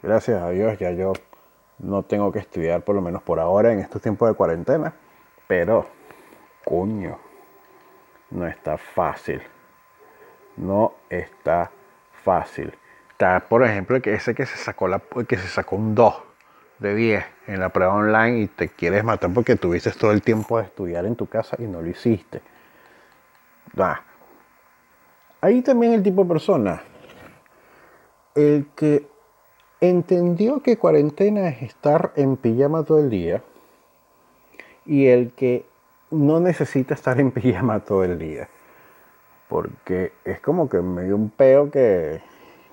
gracias 0.02 0.42
a 0.42 0.50
Dios, 0.50 0.80
ya 0.80 0.92
yo 0.92 1.14
no 1.80 2.04
tengo 2.04 2.32
que 2.32 2.40
estudiar, 2.40 2.82
por 2.82 2.96
lo 2.96 3.02
menos 3.02 3.22
por 3.22 3.40
ahora, 3.40 3.74
en 3.74 3.80
estos 3.80 4.02
tiempos 4.02 4.30
de 4.30 4.36
cuarentena, 4.36 4.94
pero, 5.48 5.86
coño, 6.64 7.18
no 8.32 8.48
está 8.48 8.78
fácil. 8.78 9.42
No 10.56 10.94
está 11.10 11.72
fácil. 12.24 12.78
Está, 13.12 13.42
por 13.48 13.64
ejemplo, 13.64 14.02
que 14.02 14.14
ese 14.14 14.34
que 14.36 14.46
se 14.46 14.58
sacó, 14.58 14.88
la, 14.88 15.02
que 15.28 15.38
se 15.38 15.48
sacó 15.48 15.76
un 15.76 15.96
2 15.96 16.29
de 16.80 16.96
10 16.96 17.26
en 17.48 17.60
la 17.60 17.70
prueba 17.70 17.94
online 17.94 18.40
y 18.40 18.48
te 18.48 18.70
quieres 18.70 19.04
matar 19.04 19.32
porque 19.34 19.56
tuviste 19.56 19.92
todo 19.92 20.12
el 20.12 20.22
tiempo 20.22 20.58
de 20.58 20.66
estudiar 20.66 21.06
en 21.06 21.16
tu 21.16 21.28
casa 21.28 21.58
y 21.60 21.64
no 21.64 21.82
lo 21.82 21.90
hiciste. 21.90 22.42
Ahí 25.42 25.62
también 25.62 25.94
el 25.94 26.04
tipo 26.04 26.24
de 26.24 26.30
persona, 26.30 26.82
el 28.36 28.68
que 28.76 29.08
entendió 29.80 30.62
que 30.62 30.78
cuarentena 30.78 31.48
es 31.48 31.62
estar 31.62 32.12
en 32.16 32.36
pijama 32.36 32.84
todo 32.84 33.00
el 33.00 33.10
día 33.10 33.42
y 34.86 35.08
el 35.08 35.32
que 35.32 35.66
no 36.12 36.40
necesita 36.40 36.94
estar 36.94 37.20
en 37.20 37.32
pijama 37.32 37.80
todo 37.80 38.04
el 38.04 38.18
día. 38.20 38.50
Porque 39.48 40.12
es 40.26 40.42
como 40.42 40.70
que 40.70 40.82
me 40.82 41.04
dio 41.04 41.16
un 41.16 41.30
peo 41.30 41.72
que, 41.72 42.22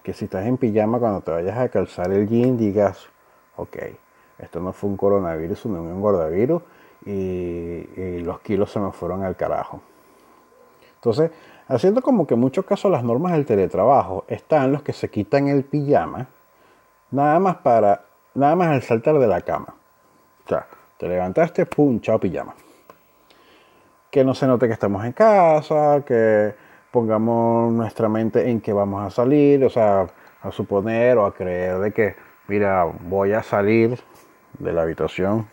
que 0.03 0.13
si 0.13 0.25
estás 0.25 0.47
en 0.47 0.57
pijama 0.57 0.99
cuando 0.99 1.21
te 1.21 1.31
vayas 1.31 1.57
a 1.57 1.69
calzar 1.69 2.11
el 2.13 2.29
jean 2.29 2.57
digas, 2.57 3.09
ok, 3.57 3.77
esto 4.39 4.61
no 4.61 4.73
fue 4.73 4.91
un 4.91 4.97
coronavirus, 4.97 5.61
sino 5.61 5.83
un 5.83 5.91
engordavirus 5.91 6.63
y, 7.05 8.19
los 8.21 8.41
kilos 8.41 8.71
se 8.71 8.81
me 8.81 8.91
fueron 8.93 9.23
al 9.23 9.37
carajo. 9.37 9.81
Entonces, 10.97 11.31
haciendo 11.69 12.03
como 12.03 12.27
que 12.27 12.35
en 12.35 12.41
muchos 12.41 12.65
casos 12.65 12.91
las 12.91 13.05
normas 13.05 13.33
del 13.33 13.47
teletrabajo 13.47 14.25
están 14.29 14.73
los 14.73 14.83
que 14.83 14.93
se 14.93 15.09
quitan 15.09 15.49
el 15.49 15.65
pijama, 15.65 16.27
nada 17.11 17.39
más 17.39 17.57
para, 17.57 18.05
nada 18.35 18.57
más 18.57 18.69
al 18.69 18.83
saltar 18.83 19.19
de 19.19 19.27
la 19.27 19.41
cama. 19.43 19.75
O 20.45 20.49
sea, 20.49 20.67
te 20.99 21.09
levantaste, 21.09 21.67
pum, 21.67 22.01
chao 22.01 22.19
pijama. 22.19 22.55
Que 24.11 24.25
no 24.25 24.35
se 24.35 24.47
note 24.47 24.67
que 24.67 24.73
estamos 24.73 25.05
en 25.05 25.13
casa, 25.13 26.03
que 26.05 26.55
pongamos 26.91 27.73
nuestra 27.73 28.09
mente 28.09 28.51
en 28.51 28.61
que 28.61 28.73
vamos 28.73 29.05
a 29.05 29.11
salir, 29.11 29.65
o 29.65 29.71
sea, 29.71 30.07
a 30.43 30.51
suponer 30.51 31.19
o 31.19 31.27
a 31.27 31.35
creer 31.35 31.79
de 31.79 31.93
que 31.93 32.26
mira, 32.49 32.85
voy 32.85 33.33
a 33.33 33.43
salir 33.43 33.99
de 34.59 34.73
la 34.73 34.83
habitación 34.83 35.47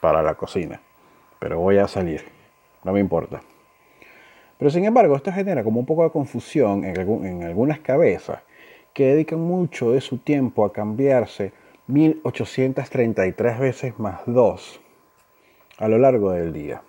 para 0.00 0.22
la 0.22 0.34
cocina, 0.34 0.80
pero 1.38 1.58
voy 1.60 1.78
a 1.78 1.88
salir, 1.88 2.24
no 2.84 2.92
me 2.92 3.00
importa. 3.00 3.40
Pero 4.58 4.70
sin 4.70 4.84
embargo, 4.84 5.14
esto 5.14 5.32
genera 5.32 5.62
como 5.62 5.80
un 5.80 5.86
poco 5.86 6.02
de 6.02 6.10
confusión 6.10 6.84
en, 6.84 7.42
algunas 7.44 7.78
cabezas 7.78 8.40
que 8.92 9.06
dedican 9.06 9.40
mucho 9.40 9.92
de 9.92 10.00
su 10.00 10.18
tiempo 10.18 10.64
a 10.64 10.72
cambiarse 10.72 11.52
1833 11.86 13.58
veces 13.58 13.98
más 13.98 14.20
2 14.26 14.80
a 15.78 15.88
lo 15.88 15.98
largo 15.98 16.32
del 16.32 16.52
día. 16.52 16.82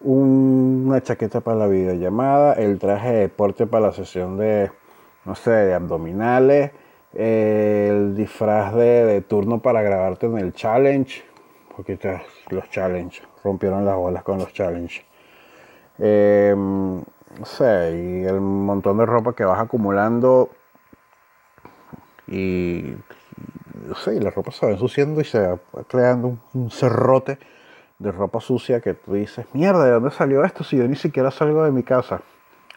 una 0.00 1.02
chaqueta 1.02 1.40
para 1.40 1.56
la 1.56 1.66
videollamada, 1.66 2.52
el 2.54 2.78
traje 2.78 3.10
de 3.10 3.20
deporte 3.20 3.66
para 3.66 3.86
la 3.86 3.92
sesión 3.92 4.36
de, 4.36 4.70
no 5.24 5.34
sé, 5.34 5.50
de 5.50 5.74
abdominales, 5.74 6.72
el 7.14 8.14
disfraz 8.16 8.74
de, 8.74 9.20
turno 9.22 9.60
para 9.60 9.82
grabarte 9.82 10.26
en 10.26 10.38
el 10.38 10.52
challenge, 10.52 11.24
porque 11.74 11.98
los 12.50 12.68
challenge, 12.70 13.22
rompieron 13.42 13.84
las 13.84 13.96
bolas 13.96 14.22
con 14.22 14.38
los 14.38 14.52
challenge. 14.52 15.04
Em, 15.98 16.98
no 16.98 17.44
sé, 17.44 17.64
y 17.96 18.24
el 18.24 18.40
montón 18.40 18.98
de 18.98 19.06
ropa 19.06 19.34
que 19.34 19.44
vas 19.44 19.60
acumulando 19.60 20.50
y, 22.26 22.94
no 23.86 23.94
sé, 23.94 24.16
y 24.16 24.20
la 24.20 24.30
ropa 24.30 24.50
se 24.50 24.66
va 24.66 24.72
ensuciando 24.72 25.20
y 25.20 25.24
se 25.24 25.46
va 25.46 25.58
creando 25.88 26.38
un 26.54 26.70
cerrote 26.70 27.38
de 27.98 28.12
ropa 28.12 28.40
sucia 28.40 28.80
que 28.80 28.94
tú 28.94 29.14
dices, 29.14 29.46
mierda, 29.52 29.84
¿de 29.84 29.92
dónde 29.92 30.10
salió 30.10 30.44
esto 30.44 30.64
si 30.64 30.76
yo 30.76 30.88
ni 30.88 30.96
siquiera 30.96 31.30
salgo 31.30 31.64
de 31.64 31.70
mi 31.70 31.82
casa? 31.82 32.22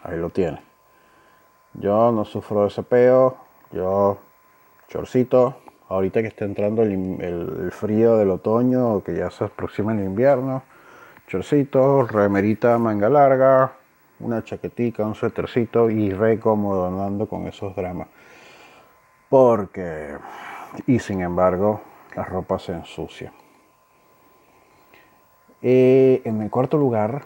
Ahí 0.03 0.17
lo 0.17 0.29
tienes. 0.29 0.61
Yo 1.73 2.11
no 2.11 2.25
sufro 2.25 2.61
de 2.61 2.67
ese 2.67 2.83
peo, 2.83 3.37
yo 3.71 4.17
chorcito, 4.87 5.57
ahorita 5.89 6.21
que 6.21 6.27
está 6.27 6.45
entrando 6.45 6.83
el, 6.83 7.71
frío 7.71 8.17
del 8.17 8.31
otoño, 8.31 9.03
que 9.03 9.15
ya 9.15 9.29
se 9.29 9.45
aproxima 9.45 9.93
el 9.93 9.99
invierno, 9.99 10.63
chorcito, 11.27 12.03
remerita 12.03 12.77
manga 12.77 13.09
larga, 13.09 13.73
una 14.19 14.43
chaquetica, 14.43 15.05
un 15.05 15.15
suétercito 15.15 15.89
y 15.89 16.11
re 16.11 16.39
cómodo 16.39 16.87
andando 16.87 17.27
con 17.27 17.47
esos 17.47 17.75
dramas. 17.75 18.07
Porque, 19.29 20.15
y 20.87 20.99
sin 20.99 21.21
embargo, 21.21 21.81
la 22.15 22.23
ropa 22.23 22.57
se 22.57 22.73
ensucia. 22.73 23.31
Eh, 25.61 26.21
en 26.23 26.41
el 26.41 26.49
cuarto 26.49 26.77
lugar 26.77 27.23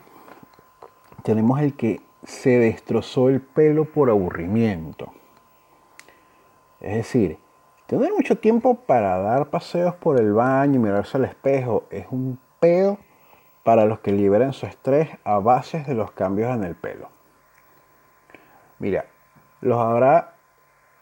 tenemos 1.24 1.60
el 1.60 1.76
que 1.76 2.02
se 2.24 2.58
destrozó 2.58 3.30
el 3.30 3.42
pelo 3.42 3.86
por 3.86 4.10
aburrimiento. 4.10 5.12
Es 6.80 6.96
decir, 6.96 7.38
tener 7.92 8.14
mucho 8.14 8.38
tiempo 8.38 8.76
para 8.76 9.18
dar 9.18 9.50
paseos 9.50 9.94
por 9.96 10.18
el 10.18 10.32
baño 10.32 10.76
y 10.76 10.80
mirarse 10.80 11.18
al 11.18 11.26
espejo 11.26 11.84
es 11.92 12.06
un 12.10 12.40
peo 12.62 12.98
para 13.66 13.84
los 13.84 14.00
que 14.00 14.14
liberan 14.14 14.54
su 14.54 14.66
estrés 14.66 15.10
a 15.26 15.40
bases 15.40 15.86
de 15.86 15.94
los 15.94 16.10
cambios 16.12 16.56
en 16.56 16.64
el 16.64 16.74
pelo. 16.74 17.10
Mira, 18.80 19.08
los 19.60 19.78
habrá 19.78 20.36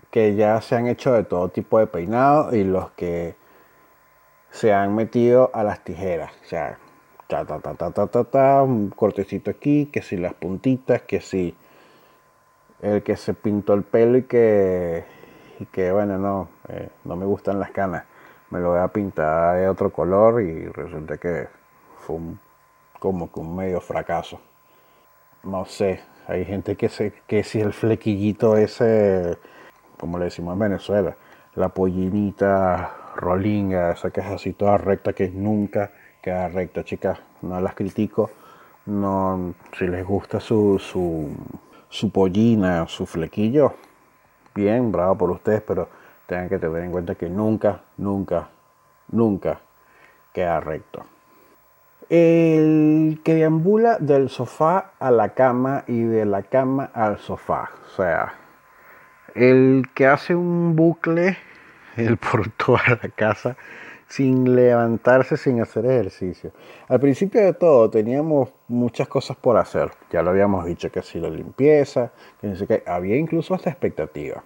que 0.10 0.34
ya 0.34 0.60
se 0.62 0.78
han 0.78 0.88
hecho 0.88 1.14
de 1.14 1.24
todo 1.24 1.50
tipo 1.50 1.78
de 1.78 1.86
peinado 1.86 2.56
y 2.56 2.64
los 2.64 2.90
que 2.94 3.36
se 4.50 4.74
han 4.74 4.96
metido 4.96 5.52
a 5.54 5.64
las 5.64 5.84
tijeras. 5.84 6.32
O 6.44 6.46
sea, 6.48 6.80
ta, 7.28 7.46
ta, 7.46 7.60
ta, 7.60 7.76
ta, 7.76 8.08
ta, 8.08 8.24
ta, 8.24 8.64
un 8.64 8.90
cortecito 8.90 9.52
aquí, 9.52 9.86
que 9.94 10.02
si 10.02 10.18
las 10.18 10.34
puntitas, 10.34 11.04
que 11.04 11.22
si 11.22 11.56
el 12.82 13.04
que 13.04 13.16
se 13.16 13.36
pintó 13.36 13.76
el 13.76 13.84
pelo 13.84 14.18
y 14.18 14.24
que, 14.24 15.19
y 15.60 15.66
que 15.66 15.92
bueno, 15.92 16.18
no, 16.18 16.50
eh, 16.70 16.90
no 17.04 17.16
me 17.16 17.26
gustan 17.26 17.60
las 17.60 17.72
canas, 17.72 18.06
me 18.50 18.60
lo 18.60 18.70
voy 18.70 18.80
a 18.80 18.88
pintar 18.88 19.58
de 19.58 19.70
otro 19.70 19.92
color 19.92 20.42
y 20.42 20.68
resulta 20.68 21.18
que 21.18 21.48
fue 22.00 22.18
como 23.00 23.32
que 23.32 23.40
un 23.40 23.56
medio 23.56 23.82
fracaso. 23.82 24.40
No 25.44 25.66
sé, 25.66 26.02
hay 26.28 26.46
gente 26.46 26.76
que, 26.76 26.90
se, 26.90 27.14
que 27.28 27.44
si 27.44 27.62
el 27.62 27.74
flequillito 27.74 28.58
ese, 28.58 29.38
como 29.98 30.18
le 30.18 30.26
decimos 30.26 30.54
en 30.54 30.60
Venezuela, 30.60 31.16
la 31.56 31.70
pollinita 31.70 32.92
rolinga, 33.16 33.92
esa 33.92 34.12
que 34.12 34.22
es 34.22 34.28
así 34.28 34.54
toda 34.54 34.78
recta 34.78 35.14
que 35.14 35.30
nunca 35.30 35.92
queda 36.22 36.48
recta, 36.48 36.84
chicas. 36.84 37.20
No 37.42 37.60
las 37.62 37.76
critico. 37.76 38.30
No, 38.86 39.54
si 39.78 39.88
les 39.88 40.06
gusta 40.06 40.40
su, 40.40 40.80
su, 40.80 41.30
su 41.90 42.12
pollina, 42.12 42.88
su 42.88 43.06
flequillo, 43.06 43.76
bien, 44.54 44.92
bravo 44.92 45.18
por 45.18 45.32
ustedes, 45.32 45.62
pero 45.62 45.88
tengan 46.26 46.50
que 46.50 46.60
tener 46.60 46.84
en 46.84 46.92
cuenta 46.92 47.16
que 47.16 47.30
nunca, 47.30 47.82
nunca, 47.98 48.50
nunca 49.12 49.60
queda 50.34 50.60
recto. 50.60 51.06
El 52.10 53.22
que 53.24 53.36
deambula 53.36 53.98
del 54.00 54.30
sofá 54.30 54.92
a 55.00 55.12
la 55.12 55.30
cama 55.30 55.84
y 55.88 56.02
de 56.02 56.26
la 56.26 56.44
cama 56.44 56.90
al 56.94 57.20
sofá. 57.20 57.70
O 57.86 57.90
sea, 57.96 58.34
el 59.36 59.90
que 59.94 60.08
hace 60.08 60.36
un 60.36 60.76
bucle 60.76 61.38
el 61.98 62.18
por 62.18 62.50
toda 62.52 62.82
la 63.02 63.10
casa 63.10 63.56
sin 64.10 64.56
levantarse, 64.56 65.38
sin 65.38 65.62
hacer 65.62 65.86
ejercicio. 65.86 66.52
Al 66.88 67.00
principio 67.00 67.42
de 67.42 67.54
todo 67.54 67.90
teníamos 67.90 68.50
muchas 68.68 69.08
cosas 69.08 69.38
por 69.38 69.56
hacer. 69.56 69.92
Ya 70.12 70.24
lo 70.24 70.32
habíamos 70.32 70.66
dicho 70.66 70.92
que 70.92 71.04
si 71.04 71.20
la 71.20 71.30
limpieza, 71.30 72.12
que 72.42 72.84
había 72.88 73.16
incluso 73.16 73.54
hasta 73.54 73.70
expectativa. 73.70 74.44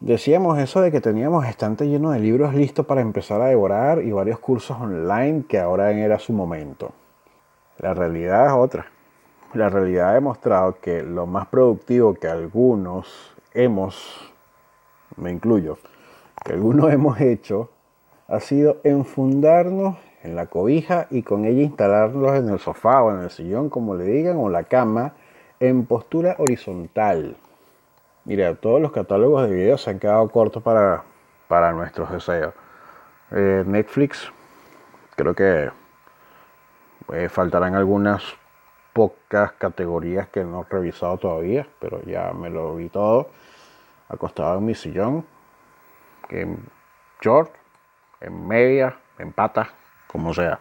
Decíamos 0.00 0.58
eso 0.58 0.80
de 0.82 0.92
que 0.92 1.00
teníamos 1.00 1.46
estante 1.46 1.88
lleno 1.88 2.12
de 2.12 2.20
libros 2.20 2.54
listos 2.54 2.86
para 2.86 3.00
empezar 3.00 3.40
a 3.40 3.46
devorar 3.46 4.02
y 4.02 4.12
varios 4.12 4.38
cursos 4.38 4.76
online 4.78 5.44
que 5.48 5.58
ahora 5.58 5.90
era 5.90 6.18
su 6.18 6.32
momento. 6.32 6.92
La 7.78 7.94
realidad 7.94 8.46
es 8.46 8.52
otra. 8.52 8.86
La 9.54 9.70
realidad 9.70 10.10
ha 10.10 10.14
demostrado 10.14 10.78
que 10.80 11.02
lo 11.02 11.26
más 11.26 11.46
productivo 11.48 12.12
que 12.12 12.28
algunos 12.28 13.34
hemos, 13.54 14.30
me 15.16 15.32
incluyo, 15.32 15.78
que 16.44 16.52
algunos 16.52 16.92
hemos 16.92 17.18
hecho 17.20 17.70
ha 18.28 18.40
sido 18.40 18.76
enfundarnos 18.84 19.96
en 20.22 20.36
la 20.36 20.46
cobija 20.46 21.06
y 21.10 21.22
con 21.22 21.46
ella 21.46 21.62
instalarnos 21.62 22.36
en 22.36 22.50
el 22.50 22.58
sofá 22.58 23.02
o 23.02 23.14
en 23.14 23.22
el 23.22 23.30
sillón, 23.30 23.70
como 23.70 23.94
le 23.94 24.04
digan, 24.04 24.36
o 24.36 24.48
la 24.48 24.64
cama, 24.64 25.14
en 25.60 25.86
postura 25.86 26.36
horizontal. 26.38 27.36
Mira, 28.24 28.54
todos 28.56 28.80
los 28.80 28.92
catálogos 28.92 29.48
de 29.48 29.54
videos 29.54 29.82
se 29.82 29.90
han 29.90 29.98
quedado 29.98 30.28
cortos 30.28 30.62
para, 30.62 31.02
para 31.48 31.72
nuestros 31.72 32.12
deseos. 32.12 32.52
Eh, 33.30 33.64
Netflix, 33.66 34.30
creo 35.16 35.34
que 35.34 35.70
eh, 37.12 37.28
faltarán 37.30 37.74
algunas 37.74 38.22
pocas 38.92 39.52
categorías 39.52 40.28
que 40.28 40.44
no 40.44 40.62
he 40.62 40.72
revisado 40.72 41.16
todavía, 41.16 41.66
pero 41.78 42.02
ya 42.02 42.32
me 42.32 42.50
lo 42.50 42.76
vi 42.76 42.88
todo 42.88 43.30
acostado 44.08 44.58
en 44.58 44.66
mi 44.66 44.74
sillón, 44.74 45.24
en 46.30 46.58
short, 47.20 47.57
en 48.20 48.46
media, 48.46 48.96
en 49.18 49.32
pata, 49.32 49.70
como 50.06 50.34
sea. 50.34 50.58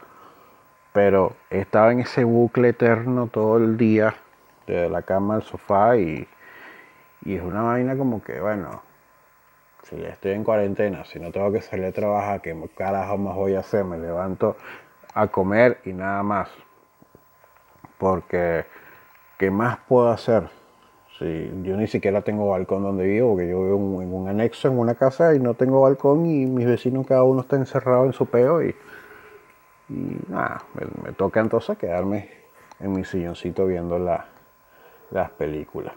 Pero 0.93 1.35
estaba 1.49 1.91
en 1.91 2.01
ese 2.01 2.23
bucle 2.23 2.69
eterno 2.69 3.27
todo 3.27 3.57
el 3.57 3.77
día, 3.77 4.15
desde 4.65 4.89
la 4.89 5.01
cama 5.01 5.35
al 5.35 5.43
sofá 5.43 5.97
y, 5.97 6.27
y 7.23 7.35
es 7.35 7.41
una 7.41 7.61
vaina 7.61 7.97
como 7.97 8.23
que, 8.23 8.39
bueno, 8.39 8.81
si 9.83 10.03
estoy 10.03 10.31
en 10.31 10.43
cuarentena, 10.43 11.05
si 11.05 11.19
no 11.19 11.31
tengo 11.31 11.51
que 11.51 11.61
salir 11.61 11.85
a 11.85 11.91
trabajar, 11.91 12.41
¿qué 12.41 12.55
carajo 12.75 13.17
más 13.17 13.35
voy 13.35 13.55
a 13.55 13.59
hacer? 13.59 13.85
Me 13.85 13.97
levanto 13.97 14.57
a 15.13 15.27
comer 15.27 15.79
y 15.85 15.93
nada 15.93 16.23
más. 16.23 16.49
Porque, 17.97 18.65
¿qué 19.37 19.49
más 19.49 19.77
puedo 19.87 20.09
hacer? 20.09 20.49
Sí, 21.19 21.51
yo 21.63 21.75
ni 21.77 21.87
siquiera 21.87 22.21
tengo 22.21 22.49
balcón 22.49 22.83
donde 22.83 23.05
vivo, 23.05 23.31
porque 23.31 23.49
yo 23.49 23.63
vivo 23.63 24.01
en 24.03 24.13
un 24.13 24.27
anexo, 24.27 24.67
en 24.67 24.77
una 24.77 24.93
casa 24.93 25.33
y 25.33 25.39
no 25.39 25.55
tengo 25.55 25.81
balcón 25.81 26.27
y 26.27 26.45
mis 26.45 26.67
vecinos 26.67 27.07
cada 27.07 27.23
uno 27.23 27.41
está 27.41 27.55
encerrado 27.55 28.05
en 28.05 28.13
su 28.13 28.27
peo 28.27 28.61
y, 28.61 28.75
nada, 30.27 30.61
me, 31.03 31.11
toca 31.13 31.39
entonces 31.39 31.75
quedarme 31.77 32.29
en 32.79 32.91
mi 32.93 33.03
silloncito 33.03 33.65
viendo 33.65 33.97
las 33.97 35.31
películas. 35.31 35.93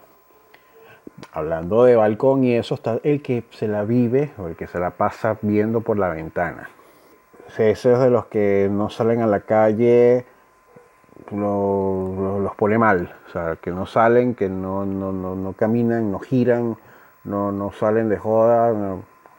Hablando 1.32 1.84
de 1.84 1.96
balcón 1.96 2.44
y 2.44 2.54
eso 2.54 2.74
está 2.74 2.98
el 3.02 3.20
que 3.20 3.44
se 3.50 3.68
la 3.68 3.84
vive 3.84 4.30
o 4.38 4.48
el 4.48 4.56
que 4.56 4.66
se 4.66 4.78
la 4.78 4.92
pasa 4.92 5.36
viendo 5.42 5.82
por 5.82 5.98
la 5.98 6.08
ventana. 6.08 6.70
Ese 7.46 7.72
es 7.72 7.82
de 7.82 8.08
los 8.08 8.26
que 8.26 8.68
no 8.70 8.88
salen 8.88 9.20
a 9.20 9.26
la 9.26 9.40
calle 9.40 10.24
los 11.32 12.54
pone 12.56 12.78
mal, 12.78 13.14
o 13.28 13.30
sea, 13.30 13.56
que 13.56 13.70
no 13.70 13.86
salen, 13.86 14.34
que 14.34 14.48
no, 14.48 14.84
no, 14.84 15.12
no, 15.12 15.34
no 15.34 15.52
caminan, 15.52 16.10
no 16.10 16.18
giran, 16.18 16.76
no, 17.24 17.52
no 17.52 17.72
salen 17.72 18.08
de 18.08 18.16
joda, 18.16 18.72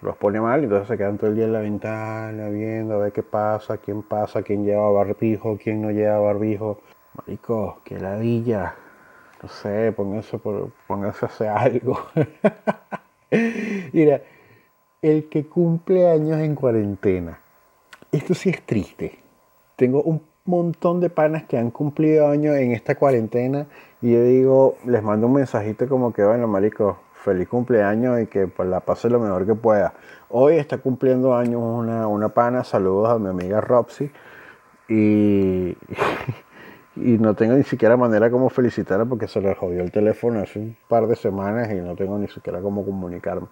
los 0.02 0.18
pone 0.18 0.42
mal, 0.42 0.64
entonces 0.64 0.88
se 0.88 0.98
quedan 0.98 1.18
todo 1.18 1.30
el 1.30 1.36
día 1.36 1.46
en 1.46 1.54
la 1.54 1.60
ventana 1.60 2.50
viendo 2.50 2.96
a 2.96 2.98
ver 2.98 3.12
qué 3.12 3.24
pasa, 3.24 3.78
quién 3.78 4.02
pasa, 4.02 4.42
quién 4.42 4.66
lleva 4.66 4.90
barbijo, 4.92 5.58
quién 5.62 5.82
no 5.82 5.92
lleva 5.92 6.20
barbijo. 6.20 6.80
Marico, 7.14 7.82
qué 7.84 8.00
ladilla, 8.00 8.74
no 9.44 9.50
sé, 9.50 9.92
pónganse, 9.92 10.40
pónganse 10.88 11.26
a 11.26 11.28
hacer 11.28 11.50
algo. 11.50 12.00
Mira, 13.94 14.22
el 15.02 15.28
que 15.28 15.46
cumple 15.46 16.10
años 16.10 16.40
en 16.40 16.56
cuarentena, 16.56 17.40
esto 18.12 18.34
sí 18.34 18.50
es 18.50 18.62
triste. 18.66 19.20
Tengo 19.76 20.04
un 20.04 20.31
montón 20.46 21.00
de 21.00 21.10
panas 21.10 21.44
que 21.44 21.58
han 21.58 21.72
cumplido 21.72 22.28
años 22.28 22.56
en 22.58 22.72
esta 22.72 22.96
cuarentena 22.96 23.68
y 24.02 24.14
yo 24.14 24.24
digo, 24.24 24.78
les 24.86 25.04
mando 25.04 25.28
un 25.28 25.34
mensajito 25.34 25.88
como 25.88 26.12
que, 26.12 26.24
bueno, 26.24 26.48
marico, 26.48 27.00
feliz 27.14 27.48
cumpleaños 27.48 28.20
y 28.22 28.28
que 28.28 28.48
pues, 28.48 28.68
la 28.68 28.80
pase 28.80 29.10
lo 29.10 29.20
mejor 29.20 29.46
que 29.46 29.56
pueda. 29.56 29.94
Hoy 30.30 30.56
está 30.56 30.80
cumpliendo 30.80 31.36
años 31.36 31.62
una, 31.62 32.08
una 32.08 32.30
pana, 32.30 32.64
saludos 32.64 33.10
a 33.10 33.20
mi 33.20 33.30
amiga 33.30 33.62
Roxy 33.62 34.12
y, 34.90 35.78
y 36.96 37.18
no 37.20 37.36
tengo 37.36 37.54
ni 37.54 37.64
siquiera 37.64 37.96
manera 37.96 38.32
como 38.32 38.50
felicitarla 38.50 39.06
porque 39.06 39.28
se 39.28 39.40
le 39.40 39.54
jodió 39.56 39.82
el 39.84 39.92
teléfono 39.92 40.42
hace 40.42 40.60
un 40.60 40.78
par 40.88 41.08
de 41.08 41.16
semanas 41.16 41.70
y 41.72 41.76
no 41.76 41.96
tengo 41.96 42.18
ni 42.18 42.28
siquiera 42.28 42.60
cómo 42.62 42.84
comunicarme. 42.84 43.48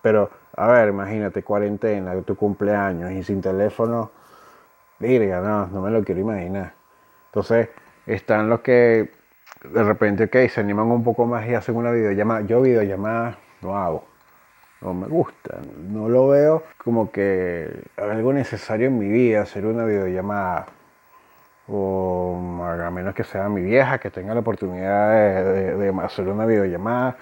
Pero, 0.00 0.30
a 0.56 0.66
ver, 0.68 0.88
imagínate, 0.88 1.42
cuarentena, 1.42 2.20
tu 2.22 2.36
cumpleaños 2.36 3.12
y 3.12 3.22
sin 3.22 3.40
teléfono, 3.40 4.10
virga, 4.98 5.40
no, 5.40 5.66
no 5.66 5.80
me 5.80 5.90
lo 5.90 6.02
quiero 6.04 6.20
imaginar. 6.20 6.72
Entonces, 7.26 7.68
están 8.06 8.48
los 8.48 8.60
que 8.60 9.10
de 9.64 9.82
repente, 9.82 10.24
ok, 10.24 10.50
se 10.50 10.60
animan 10.60 10.86
un 10.86 11.02
poco 11.02 11.26
más 11.26 11.46
y 11.48 11.54
hacen 11.54 11.76
una 11.76 11.90
videollamada. 11.90 12.42
Yo 12.42 12.60
videollamadas 12.60 13.36
no 13.62 13.76
hago, 13.76 14.04
no 14.80 14.92
me 14.92 15.06
gusta, 15.06 15.58
no 15.78 16.08
lo 16.08 16.28
veo 16.28 16.64
como 16.76 17.10
que 17.10 17.70
algo 17.96 18.32
necesario 18.32 18.88
en 18.88 18.98
mi 18.98 19.08
vida 19.08 19.42
hacer 19.42 19.64
una 19.64 19.84
videollamada 19.86 20.66
o 21.66 22.62
a 22.62 22.90
menos 22.90 23.14
que 23.14 23.24
sea 23.24 23.48
mi 23.48 23.62
vieja 23.62 23.98
que 23.98 24.10
tenga 24.10 24.34
la 24.34 24.40
oportunidad 24.40 25.10
de, 25.10 25.94
hacer 26.02 26.28
una 26.28 26.44
videollamada, 26.44 27.16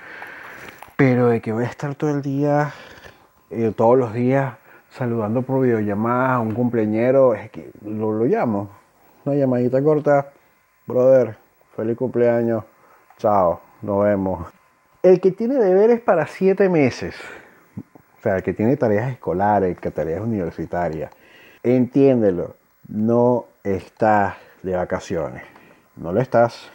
pero 0.96 1.28
de 1.28 1.40
que 1.40 1.52
voy 1.52 1.64
a 1.64 1.68
estar 1.68 1.94
todo 1.94 2.10
el 2.10 2.22
día, 2.22 2.72
eh, 3.50 3.72
todos 3.76 3.96
los 3.96 4.12
días 4.12 4.54
saludando 4.92 5.42
por 5.42 5.62
videollamada 5.62 6.34
a 6.34 6.40
un 6.40 6.52
cumpleañero, 6.52 7.34
es 7.34 7.50
que 7.50 7.70
lo, 7.84 8.12
lo 8.12 8.24
llamo, 8.24 8.70
una 9.24 9.34
llamadita 9.34 9.82
corta, 9.82 10.32
brother, 10.86 11.36
feliz 11.76 11.96
cumpleaños, 11.96 12.64
chao, 13.18 13.60
nos 13.82 14.04
vemos. 14.04 14.46
El 15.02 15.20
que 15.20 15.32
tiene 15.32 15.56
deberes 15.56 16.00
para 16.00 16.26
siete 16.26 16.68
meses, 16.68 17.16
o 18.18 18.22
sea, 18.22 18.36
el 18.36 18.42
que 18.42 18.52
tiene 18.52 18.76
tareas 18.76 19.10
escolares, 19.10 19.78
que 19.78 19.90
tareas 19.90 20.20
universitarias, 20.20 21.10
entiéndelo, 21.62 22.54
no 22.88 23.46
estás 23.64 24.34
de 24.62 24.76
vacaciones. 24.76 25.42
No 25.96 26.12
lo 26.12 26.20
estás. 26.20 26.70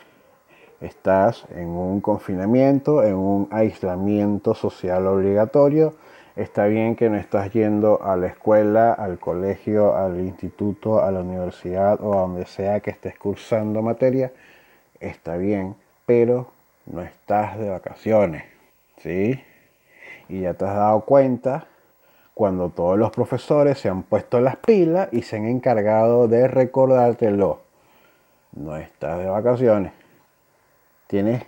Estás 0.80 1.46
en 1.56 1.70
un 1.70 2.02
confinamiento, 2.02 3.04
en 3.04 3.16
un 3.16 3.48
aislamiento 3.52 4.54
social 4.54 5.08
obligatorio. 5.08 5.96
Está 6.38 6.68
bien 6.68 6.96
que 6.96 7.10
no 7.10 7.18
estás 7.18 7.52
yendo 7.52 8.04
a 8.04 8.16
la 8.16 8.28
escuela, 8.28 8.94
al 8.94 9.18
colegio, 9.18 9.96
al 9.96 10.20
instituto, 10.20 11.04
a 11.04 11.10
la 11.10 11.22
universidad 11.22 12.00
o 12.00 12.14
a 12.14 12.22
donde 12.22 12.46
sea 12.46 12.80
que 12.80 12.92
estés 12.92 13.18
cursando 13.18 13.82
materia. 13.82 14.32
Está 15.00 15.36
bien, 15.36 15.76
pero 16.06 16.52
no 16.86 17.02
estás 17.02 17.58
de 17.58 17.70
vacaciones. 17.70 18.44
¿Sí? 18.98 19.44
Y 20.30 20.42
ya 20.42 20.54
te 20.54 20.66
has 20.66 20.76
dado 20.76 21.02
cuenta 21.02 21.66
cuando 22.36 22.70
todos 22.70 23.00
los 23.00 23.10
profesores 23.10 23.80
se 23.80 23.90
han 23.90 24.04
puesto 24.04 24.40
las 24.40 24.58
pilas 24.58 25.10
y 25.12 25.24
se 25.24 25.38
han 25.38 25.46
encargado 25.46 26.28
de 26.28 26.48
recordártelo. 26.48 27.62
No 28.52 28.78
estás 28.78 29.18
de 29.18 29.26
vacaciones. 29.26 29.92
Tienes 31.08 31.44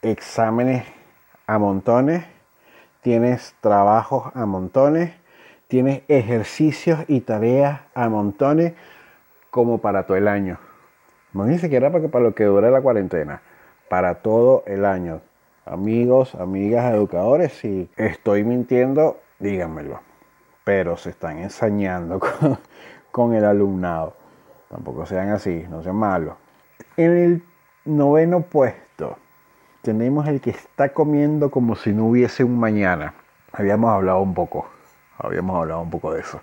exámenes 0.00 0.84
a 1.48 1.58
montones, 1.58 2.24
tienes 3.02 3.54
trabajos 3.60 4.32
a 4.34 4.46
montones, 4.46 5.12
tienes 5.68 6.02
ejercicios 6.08 7.00
y 7.08 7.20
tareas 7.20 7.82
a 7.94 8.08
montones 8.08 8.72
como 9.50 9.78
para 9.78 10.06
todo 10.06 10.16
el 10.16 10.28
año. 10.28 10.58
No 11.34 11.44
ni 11.44 11.58
siquiera 11.58 11.92
para, 11.92 12.08
para 12.08 12.24
lo 12.24 12.34
que 12.34 12.44
dure 12.44 12.70
la 12.70 12.80
cuarentena, 12.80 13.42
para 13.90 14.16
todo 14.16 14.64
el 14.66 14.84
año. 14.86 15.20
Amigos, 15.66 16.34
amigas, 16.34 16.92
educadores, 16.94 17.52
si 17.52 17.90
estoy 17.96 18.44
mintiendo, 18.44 19.20
díganmelo 19.38 20.12
pero 20.64 20.96
se 20.96 21.10
están 21.10 21.38
ensañando 21.38 22.20
con, 23.10 23.34
el 23.34 23.44
alumnado. 23.44 24.14
Tampoco 24.68 25.06
sean 25.06 25.30
así, 25.30 25.66
no 25.68 25.82
sean 25.82 25.96
malos. 25.96 26.34
En 26.96 27.16
el 27.16 27.42
noveno 27.84 28.42
puesto 28.42 29.18
tenemos 29.82 30.26
el 30.28 30.40
que 30.40 30.50
está 30.50 30.90
comiendo 30.90 31.50
como 31.50 31.76
si 31.76 31.92
no 31.92 32.06
hubiese 32.06 32.44
un 32.44 32.58
mañana. 32.58 33.14
Habíamos 33.52 33.90
hablado 33.90 34.20
un 34.20 34.32
poco, 34.32 34.66
habíamos 35.18 35.56
hablado 35.56 35.82
un 35.82 35.90
poco 35.90 36.14
de 36.14 36.20
eso. 36.20 36.40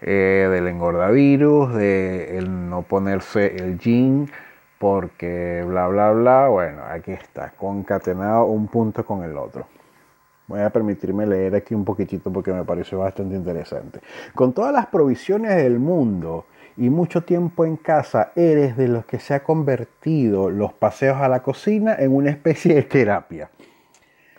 Eh, 0.00 0.48
del 0.50 0.68
engordavirus, 0.68 1.74
de 1.74 2.38
el 2.38 2.70
no 2.70 2.82
ponerse 2.82 3.56
el 3.56 3.78
jean 3.78 4.30
porque 4.78 5.64
bla 5.66 5.88
bla 5.88 6.12
bla. 6.12 6.48
Bueno, 6.48 6.82
aquí 6.88 7.10
está, 7.10 7.50
concatenado 7.50 8.44
un 8.44 8.68
punto 8.68 9.04
con 9.04 9.24
el 9.24 9.36
otro. 9.36 9.66
Voy 10.46 10.60
a 10.60 10.70
permitirme 10.70 11.26
leer 11.26 11.56
aquí 11.56 11.74
un 11.74 11.84
poquitito 11.84 12.32
porque 12.32 12.52
me 12.52 12.64
pareció 12.64 13.00
bastante 13.00 13.34
interesante. 13.34 14.00
Con 14.34 14.52
todas 14.52 14.72
las 14.72 14.86
provisiones 14.86 15.56
del 15.56 15.78
mundo 15.78 16.46
y 16.78 16.90
mucho 16.90 17.24
tiempo 17.24 17.64
en 17.64 17.76
casa, 17.76 18.30
eres 18.36 18.76
de 18.76 18.86
los 18.86 19.04
que 19.04 19.18
se 19.18 19.34
ha 19.34 19.42
convertido 19.42 20.48
los 20.48 20.72
paseos 20.72 21.16
a 21.18 21.28
la 21.28 21.42
cocina 21.42 21.96
en 21.98 22.14
una 22.14 22.30
especie 22.30 22.74
de 22.76 22.82
terapia. 22.82 23.50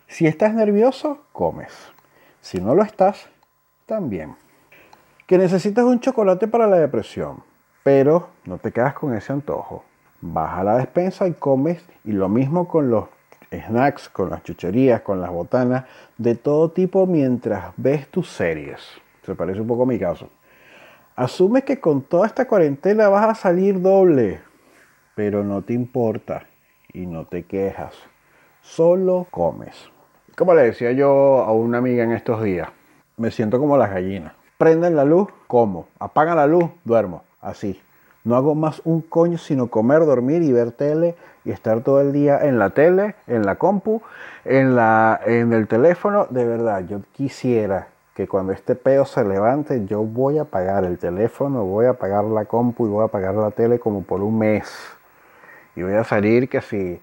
Si 0.08 0.25
estás 0.25 0.54
nervioso, 0.54 1.25
comes. 1.34 1.73
Si 2.39 2.62
no 2.62 2.75
lo 2.75 2.84
estás, 2.84 3.28
también. 3.86 4.36
Que 5.28 5.38
necesitas 5.38 5.84
un 5.84 5.99
chocolate 5.99 6.47
para 6.47 6.65
la 6.65 6.78
depresión, 6.78 7.43
pero 7.84 8.30
no 8.45 8.58
te 8.58 8.71
quedas 8.71 8.93
con 8.93 9.13
ese 9.13 9.34
antojo. 9.34 9.84
Baja 10.21 10.63
la 10.63 10.78
despensa 10.78 11.28
y 11.28 11.34
comes 11.34 11.84
y 12.06 12.13
lo 12.13 12.30
mismo 12.30 12.69
con 12.69 12.89
los 12.89 13.06
snacks, 13.52 14.08
con 14.08 14.30
las 14.30 14.43
chucherías, 14.43 15.02
con 15.02 15.19
las 15.19 15.30
botanas, 15.30 15.86
de 16.17 16.36
todo 16.36 16.71
tipo 16.71 17.06
mientras 17.06 17.73
ves 17.75 18.08
tus 18.08 18.30
series. 18.30 18.80
Se 19.25 19.36
parece 19.36 19.60
un 19.60 19.67
poco 19.67 19.84
a 19.84 19.88
mi 19.88 19.99
caso. 19.99 20.30
Asumes 21.19 21.65
que 21.65 21.82
con 21.82 22.03
toda 22.03 22.27
esta 22.27 22.47
cuarentena 22.47 23.10
vas 23.10 23.27
a 23.27 23.36
salir 23.36 23.82
doble, 23.82 24.39
pero 25.15 25.43
no 25.43 25.62
te 25.63 25.73
importa 25.73 26.43
y 26.93 27.08
no 27.08 27.25
te 27.25 27.43
quejas. 27.43 27.93
Solo 28.62 29.27
comes. 29.29 29.75
Como 30.38 30.53
le 30.53 30.62
decía 30.62 30.93
yo 30.93 31.43
a 31.43 31.51
una 31.51 31.79
amiga 31.79 32.05
en 32.05 32.13
estos 32.13 32.41
días, 32.41 32.69
me 33.17 33.32
siento 33.32 33.60
como 33.60 33.75
las 33.75 33.91
gallinas. 33.91 34.32
Prenden 34.58 34.95
la 34.95 35.03
luz, 35.03 35.27
como. 35.47 35.89
Apagan 35.99 36.38
la 36.38 36.47
luz, 36.47 36.69
duermo. 36.86 37.25
Así. 37.41 37.82
No 38.23 38.38
hago 38.38 38.55
más 38.55 38.82
un 38.86 39.01
coño 39.01 39.38
sino 39.38 39.67
comer, 39.67 40.05
dormir 40.05 40.41
y 40.41 40.53
ver 40.53 40.71
tele 40.71 41.17
y 41.43 41.51
estar 41.51 41.82
todo 41.82 41.99
el 41.99 42.13
día 42.13 42.39
en 42.47 42.60
la 42.60 42.69
tele, 42.69 43.15
en 43.27 43.45
la 43.45 43.55
compu, 43.55 44.01
en, 44.45 44.73
la, 44.73 45.19
en 45.25 45.51
el 45.51 45.67
teléfono. 45.67 46.27
De 46.29 46.45
verdad, 46.45 46.86
yo 46.88 47.01
quisiera 47.12 47.89
que 48.13 48.28
cuando 48.28 48.52
este 48.54 48.76
pedo 48.76 49.06
se 49.06 49.24
levante, 49.24 49.86
yo 49.86 50.04
voy 50.04 50.38
a 50.39 50.45
pagar 50.45 50.84
el 50.84 50.98
teléfono, 50.98 51.63
voy 51.63 51.86
a 51.86 51.93
pagar 51.93 52.26
la 52.26 52.45
compu 52.45 52.86
y 52.86 52.89
voy 52.89 53.06
a 53.06 53.08
pagar 53.08 53.36
la 53.36 53.52
tele 53.52 53.80
como 53.80 54.04
por 54.04 54.22
un 54.22 54.38
mes. 54.38 54.69
Y 55.76 55.84
voy 55.84 55.93
a 55.93 56.04
salir 56.04 56.50
que 56.50 56.62
si 56.62 57.00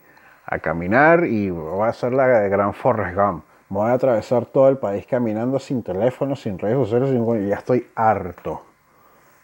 a 0.46 0.58
caminar 0.60 1.24
y 1.24 1.50
voy 1.50 1.82
a 1.82 1.88
hacer 1.88 2.12
la 2.12 2.26
de 2.26 2.48
Gran 2.48 2.72
Forrest 2.72 3.16
Gump. 3.16 3.44
Voy 3.68 3.90
a 3.90 3.94
atravesar 3.94 4.46
todo 4.46 4.68
el 4.68 4.78
país 4.78 5.04
caminando 5.06 5.58
sin 5.58 5.82
teléfono, 5.82 6.36
sin 6.36 6.56
redes 6.56 6.76
sociales, 6.76 7.10
sin... 7.10 7.48
ya 7.48 7.56
estoy 7.56 7.88
harto 7.96 8.62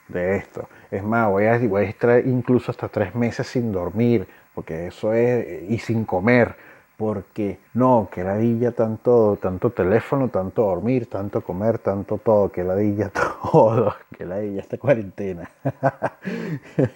de 0.07 0.37
esto. 0.37 0.69
Es 0.93 1.03
más, 1.03 1.29
voy 1.29 1.47
a, 1.47 1.59
voy 1.59 1.87
a 1.87 1.89
estar 1.89 2.25
incluso 2.25 2.71
hasta 2.71 2.89
tres 2.89 3.17
meses 3.17 3.49
sin 3.49 3.73
dormir, 3.73 4.29
porque 4.55 4.87
eso 4.87 5.13
es, 5.13 5.69
y 5.69 5.79
sin 5.79 6.05
comer, 6.05 6.55
porque 7.03 7.59
no, 7.75 8.09
que 8.13 8.23
ladilla 8.23 8.71
tanto, 8.71 9.37
tanto 9.43 9.71
teléfono, 9.71 10.29
tanto 10.29 10.63
dormir, 10.63 11.11
tanto 11.11 11.41
comer, 11.41 11.81
tanto 11.81 12.19
todo, 12.19 12.53
que 12.53 12.63
ladilla 12.63 13.11
todo, 13.53 13.97
que 14.17 14.25
ladilla 14.25 14.61
esta 14.61 14.79
cuarentena. 14.79 15.51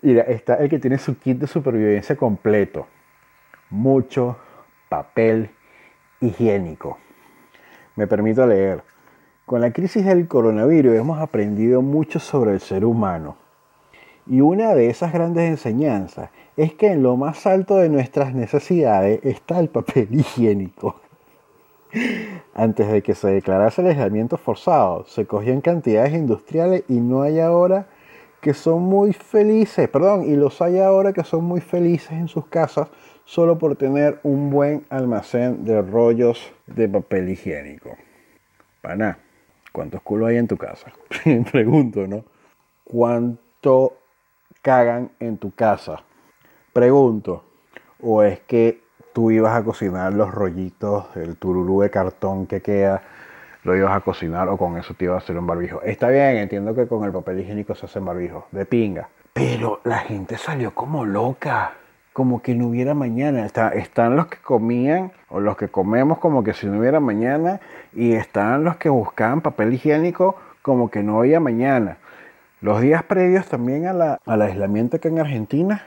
Mira, 0.00 0.22
está 0.22 0.54
el 0.54 0.70
que 0.70 0.78
tiene 0.78 0.96
su 0.96 1.18
kit 1.18 1.38
de 1.38 1.46
supervivencia 1.46 2.16
completo. 2.16 2.86
Mucho 3.68 4.38
papel 4.88 5.50
higiénico. 6.22 6.96
Me 7.94 8.06
permito 8.06 8.46
leer. 8.46 8.82
Con 9.44 9.60
la 9.60 9.70
crisis 9.70 10.06
del 10.06 10.26
coronavirus 10.26 10.96
hemos 10.96 11.20
aprendido 11.20 11.82
mucho 11.82 12.20
sobre 12.20 12.52
el 12.52 12.60
ser 12.60 12.86
humano. 12.86 13.36
Y 14.26 14.40
una 14.40 14.74
de 14.74 14.88
esas 14.88 15.12
grandes 15.12 15.46
enseñanzas 15.50 16.30
es 16.58 16.74
que 16.74 16.88
en 16.88 17.04
lo 17.04 17.16
más 17.16 17.46
alto 17.46 17.76
de 17.76 17.88
nuestras 17.88 18.34
necesidades 18.34 19.20
está 19.22 19.60
el 19.60 19.68
papel 19.68 20.08
higiénico. 20.10 21.00
Antes 22.52 22.90
de 22.90 23.00
que 23.00 23.14
se 23.14 23.28
declarase 23.28 23.80
el 23.80 23.86
aislamiento 23.86 24.36
forzado, 24.36 25.06
se 25.06 25.24
cogían 25.24 25.60
cantidades 25.60 26.12
industriales 26.12 26.82
y 26.88 27.00
no 27.00 27.22
hay 27.22 27.38
ahora 27.38 27.86
que 28.40 28.54
son 28.54 28.82
muy 28.82 29.12
felices, 29.12 29.88
perdón, 29.88 30.24
y 30.24 30.34
los 30.34 30.60
hay 30.60 30.80
ahora 30.80 31.12
que 31.12 31.22
son 31.22 31.44
muy 31.44 31.60
felices 31.60 32.10
en 32.10 32.26
sus 32.26 32.46
casas 32.46 32.88
solo 33.24 33.56
por 33.56 33.76
tener 33.76 34.18
un 34.24 34.50
buen 34.50 34.84
almacén 34.90 35.64
de 35.64 35.80
rollos 35.80 36.52
de 36.66 36.88
papel 36.88 37.28
higiénico. 37.28 37.96
Para 38.82 39.18
¿Cuántos 39.70 40.02
culos 40.02 40.30
hay 40.30 40.38
en 40.38 40.48
tu 40.48 40.56
casa? 40.56 40.90
Pregunto, 41.52 42.06
¿no? 42.08 42.24
¿Cuánto 42.82 43.96
cagan 44.60 45.12
en 45.20 45.38
tu 45.38 45.52
casa? 45.52 46.02
Pregunto. 46.78 47.42
¿O 48.00 48.22
es 48.22 48.38
que 48.38 48.80
tú 49.12 49.32
ibas 49.32 49.56
a 49.56 49.64
cocinar 49.64 50.12
los 50.12 50.32
rollitos, 50.32 51.06
el 51.16 51.36
tururú 51.36 51.80
de 51.80 51.90
cartón 51.90 52.46
que 52.46 52.62
queda, 52.62 53.02
lo 53.64 53.76
ibas 53.76 53.96
a 53.96 54.00
cocinar 54.00 54.48
o 54.48 54.56
con 54.56 54.78
eso 54.78 54.94
te 54.94 55.06
ibas 55.06 55.16
a 55.16 55.24
hacer 55.24 55.36
un 55.36 55.48
barbijo? 55.48 55.82
Está 55.82 56.08
bien, 56.08 56.36
entiendo 56.36 56.76
que 56.76 56.86
con 56.86 57.02
el 57.02 57.10
papel 57.10 57.40
higiénico 57.40 57.74
se 57.74 57.86
hacen 57.86 58.04
barbijos, 58.04 58.44
de 58.52 58.64
pinga. 58.64 59.08
Pero 59.32 59.80
la 59.82 59.98
gente 59.98 60.38
salió 60.38 60.72
como 60.72 61.04
loca, 61.04 61.72
como 62.12 62.42
que 62.42 62.54
no 62.54 62.68
hubiera 62.68 62.94
mañana. 62.94 63.44
están 63.74 64.14
los 64.14 64.28
que 64.28 64.38
comían 64.38 65.10
o 65.30 65.40
los 65.40 65.56
que 65.56 65.66
comemos 65.66 66.18
como 66.18 66.44
que 66.44 66.54
si 66.54 66.68
no 66.68 66.78
hubiera 66.78 67.00
mañana 67.00 67.58
y 67.92 68.12
están 68.12 68.62
los 68.62 68.76
que 68.76 68.88
buscaban 68.88 69.40
papel 69.40 69.74
higiénico 69.74 70.36
como 70.62 70.92
que 70.92 71.02
no 71.02 71.18
había 71.18 71.40
mañana. 71.40 71.96
Los 72.60 72.80
días 72.80 73.02
previos 73.02 73.48
también 73.48 73.88
a 73.88 73.92
la, 73.92 74.20
al 74.24 74.42
aislamiento 74.42 74.98
acá 74.98 75.08
en 75.08 75.18
Argentina 75.18 75.82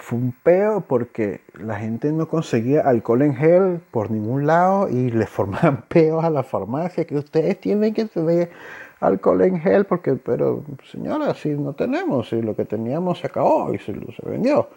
fue 0.00 0.18
un 0.18 0.32
peo 0.32 0.80
porque 0.80 1.42
la 1.54 1.76
gente 1.76 2.10
no 2.10 2.26
conseguía 2.26 2.80
alcohol 2.80 3.22
en 3.22 3.36
gel 3.36 3.80
por 3.90 4.10
ningún 4.10 4.46
lado 4.46 4.88
y 4.88 5.10
le 5.10 5.26
formaban 5.26 5.82
peos 5.88 6.24
a 6.24 6.30
la 6.30 6.42
farmacia 6.42 7.04
que 7.04 7.16
ustedes 7.16 7.60
tienen 7.60 7.92
que 7.92 8.06
tener 8.06 8.50
alcohol 8.98 9.42
en 9.42 9.60
gel 9.60 9.84
porque, 9.84 10.14
pero 10.14 10.64
señora, 10.90 11.34
si 11.34 11.50
no 11.50 11.74
tenemos, 11.74 12.30
si 12.30 12.40
lo 12.40 12.56
que 12.56 12.64
teníamos 12.64 13.18
se 13.18 13.26
acabó 13.26 13.72
y 13.74 13.78
se, 13.78 13.92
se 13.92 14.28
vendió. 14.28 14.68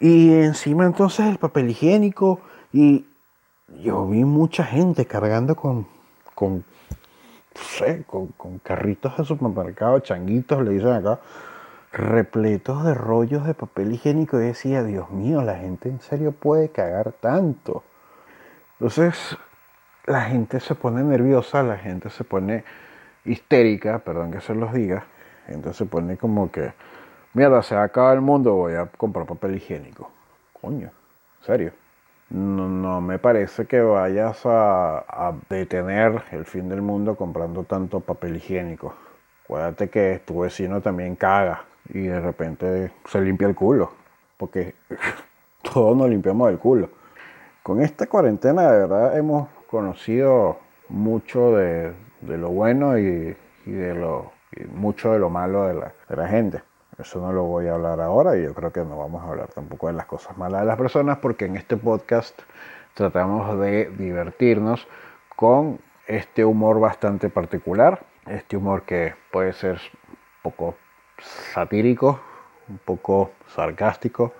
Y 0.00 0.32
encima 0.32 0.84
entonces 0.84 1.26
el 1.26 1.38
papel 1.38 1.70
higiénico 1.70 2.40
y 2.72 3.06
yo 3.82 4.06
vi 4.06 4.24
mucha 4.24 4.64
gente 4.64 5.06
cargando 5.06 5.54
con, 5.54 5.86
con, 6.34 6.64
con, 8.36 8.58
carritos 8.58 9.16
de 9.16 9.24
supermercado, 9.24 10.00
changuitos, 10.00 10.62
le 10.62 10.72
dicen 10.72 10.88
acá, 10.88 11.20
repletos 11.94 12.84
de 12.84 12.92
rollos 12.94 13.46
de 13.46 13.54
papel 13.54 13.92
higiénico. 13.92 14.40
Y 14.40 14.46
decía, 14.46 14.82
Dios 14.82 15.10
mío, 15.10 15.42
la 15.42 15.56
gente 15.56 15.88
en 15.88 16.00
serio 16.00 16.32
puede 16.32 16.68
cagar 16.70 17.12
tanto. 17.12 17.84
Entonces, 18.74 19.38
la 20.06 20.22
gente 20.22 20.60
se 20.60 20.74
pone 20.74 21.02
nerviosa, 21.02 21.62
la 21.62 21.78
gente 21.78 22.10
se 22.10 22.24
pone 22.24 22.64
histérica, 23.24 24.00
perdón 24.00 24.32
que 24.32 24.40
se 24.40 24.54
los 24.54 24.72
diga. 24.72 25.04
Entonces 25.46 25.76
se 25.76 25.86
pone 25.86 26.16
como 26.16 26.50
que, 26.50 26.72
mierda, 27.34 27.62
se 27.62 27.76
acaba 27.76 28.12
el 28.12 28.20
mundo, 28.20 28.54
voy 28.54 28.74
a 28.74 28.86
comprar 28.86 29.26
papel 29.26 29.56
higiénico. 29.56 30.10
Coño, 30.60 30.88
¿en 31.40 31.46
serio? 31.46 31.72
No, 32.30 32.68
no 32.68 33.00
me 33.00 33.18
parece 33.18 33.66
que 33.66 33.80
vayas 33.80 34.44
a, 34.46 34.98
a, 34.98 35.34
detener 35.48 36.22
el 36.32 36.46
fin 36.46 36.68
del 36.68 36.82
mundo 36.82 37.16
comprando 37.16 37.64
tanto 37.64 38.00
papel 38.00 38.36
higiénico. 38.36 38.94
Acuérdate 39.44 39.90
que 39.90 40.22
tu 40.24 40.40
vecino 40.40 40.80
también 40.80 41.16
caga 41.16 41.64
y 41.88 42.02
de 42.02 42.20
repente 42.20 42.92
se 43.06 43.20
limpia 43.20 43.48
el 43.48 43.54
culo, 43.54 43.92
porque 44.36 44.74
todos 45.62 45.96
nos 45.96 46.08
limpiamos 46.08 46.50
el 46.50 46.58
culo. 46.58 46.88
Con 47.62 47.80
esta 47.80 48.06
cuarentena 48.06 48.70
de 48.70 48.78
verdad 48.80 49.16
hemos 49.16 49.48
conocido 49.70 50.58
mucho 50.88 51.56
de, 51.56 51.92
de 52.20 52.38
lo 52.38 52.50
bueno 52.50 52.98
y, 52.98 53.36
de 53.64 53.94
lo 53.94 54.32
mucho 54.72 55.12
de 55.12 55.18
lo 55.18 55.30
malo 55.30 55.66
de 55.66 55.74
la, 55.74 55.92
de 56.08 56.16
la, 56.16 56.28
gente. 56.28 56.62
Eso 56.98 57.20
no 57.20 57.32
lo 57.32 57.42
voy 57.44 57.66
a 57.66 57.74
hablar 57.74 58.00
ahora 58.00 58.36
y 58.36 58.42
yo 58.42 58.54
creo 58.54 58.72
que 58.72 58.84
no 58.84 58.98
vamos 58.98 59.24
a 59.24 59.28
hablar 59.28 59.48
tampoco 59.48 59.88
de 59.88 59.94
las 59.94 60.06
cosas 60.06 60.36
malas 60.38 60.60
de 60.60 60.66
las 60.66 60.76
personas 60.76 61.18
porque 61.18 61.46
en 61.46 61.56
este 61.56 61.76
podcast 61.76 62.40
tratamos 62.94 63.58
de 63.58 63.86
divertirnos 63.98 64.86
con 65.34 65.80
este 66.06 66.44
humor 66.44 66.78
bastante 66.78 67.30
particular, 67.30 68.04
este 68.26 68.56
humor 68.56 68.82
que 68.82 69.14
puede 69.32 69.52
ser 69.54 69.80
poco 70.42 70.76
satírico, 71.52 72.20
un 72.68 72.78
poco 72.78 73.32
sarcástico 73.54 74.32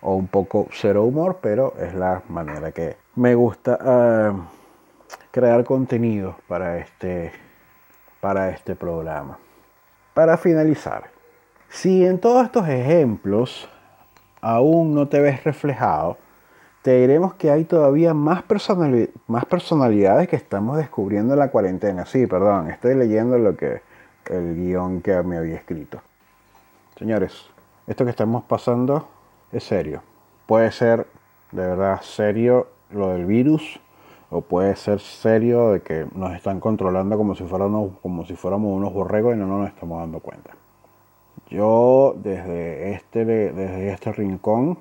o 0.00 0.14
un 0.14 0.28
poco 0.28 0.68
cero 0.72 1.04
humor, 1.04 1.38
pero 1.40 1.74
es 1.78 1.94
la 1.94 2.22
manera 2.28 2.72
que 2.72 2.96
me 3.14 3.34
gusta 3.34 3.78
eh, 3.84 4.32
crear 5.30 5.64
contenido 5.64 6.36
para 6.46 6.78
este, 6.78 7.32
para 8.20 8.50
este 8.50 8.74
programa. 8.74 9.38
Para 10.14 10.36
finalizar, 10.36 11.10
si 11.68 12.06
en 12.06 12.18
todos 12.18 12.44
estos 12.44 12.68
ejemplos 12.68 13.68
aún 14.40 14.94
no 14.94 15.08
te 15.08 15.20
ves 15.20 15.44
reflejado, 15.44 16.18
te 16.82 17.00
diremos 17.00 17.34
que 17.34 17.50
hay 17.50 17.64
todavía 17.64 18.14
más, 18.14 18.44
más 19.26 19.44
personalidades 19.44 20.28
que 20.28 20.36
estamos 20.36 20.76
descubriendo 20.76 21.34
en 21.34 21.40
la 21.40 21.50
cuarentena. 21.50 22.06
Sí, 22.06 22.26
perdón, 22.28 22.70
estoy 22.70 22.94
leyendo 22.94 23.36
lo 23.38 23.56
que 23.56 23.82
el 24.26 24.54
guion 24.54 25.02
que 25.02 25.20
me 25.22 25.36
había 25.36 25.56
escrito. 25.56 26.00
Señores, 26.98 27.50
esto 27.86 28.04
que 28.04 28.10
estamos 28.10 28.44
pasando 28.44 29.06
es 29.52 29.64
serio. 29.64 30.00
Puede 30.46 30.72
ser 30.72 31.06
de 31.52 31.66
verdad 31.66 32.00
serio 32.00 32.68
lo 32.88 33.08
del 33.08 33.26
virus, 33.26 33.78
o 34.30 34.40
puede 34.40 34.76
ser 34.76 35.00
serio 35.00 35.72
de 35.72 35.82
que 35.82 36.06
nos 36.14 36.32
están 36.32 36.58
controlando 36.58 37.18
como 37.18 37.34
si, 37.34 37.44
fuéramos, 37.44 37.98
como 38.00 38.24
si 38.24 38.34
fuéramos 38.34 38.74
unos 38.74 38.94
borregos 38.94 39.34
y 39.34 39.38
no 39.38 39.46
nos 39.46 39.68
estamos 39.68 40.00
dando 40.00 40.20
cuenta. 40.20 40.52
Yo 41.50 42.14
desde 42.16 42.94
este, 42.94 43.26
desde 43.26 43.90
este 43.90 44.12
rincón 44.12 44.78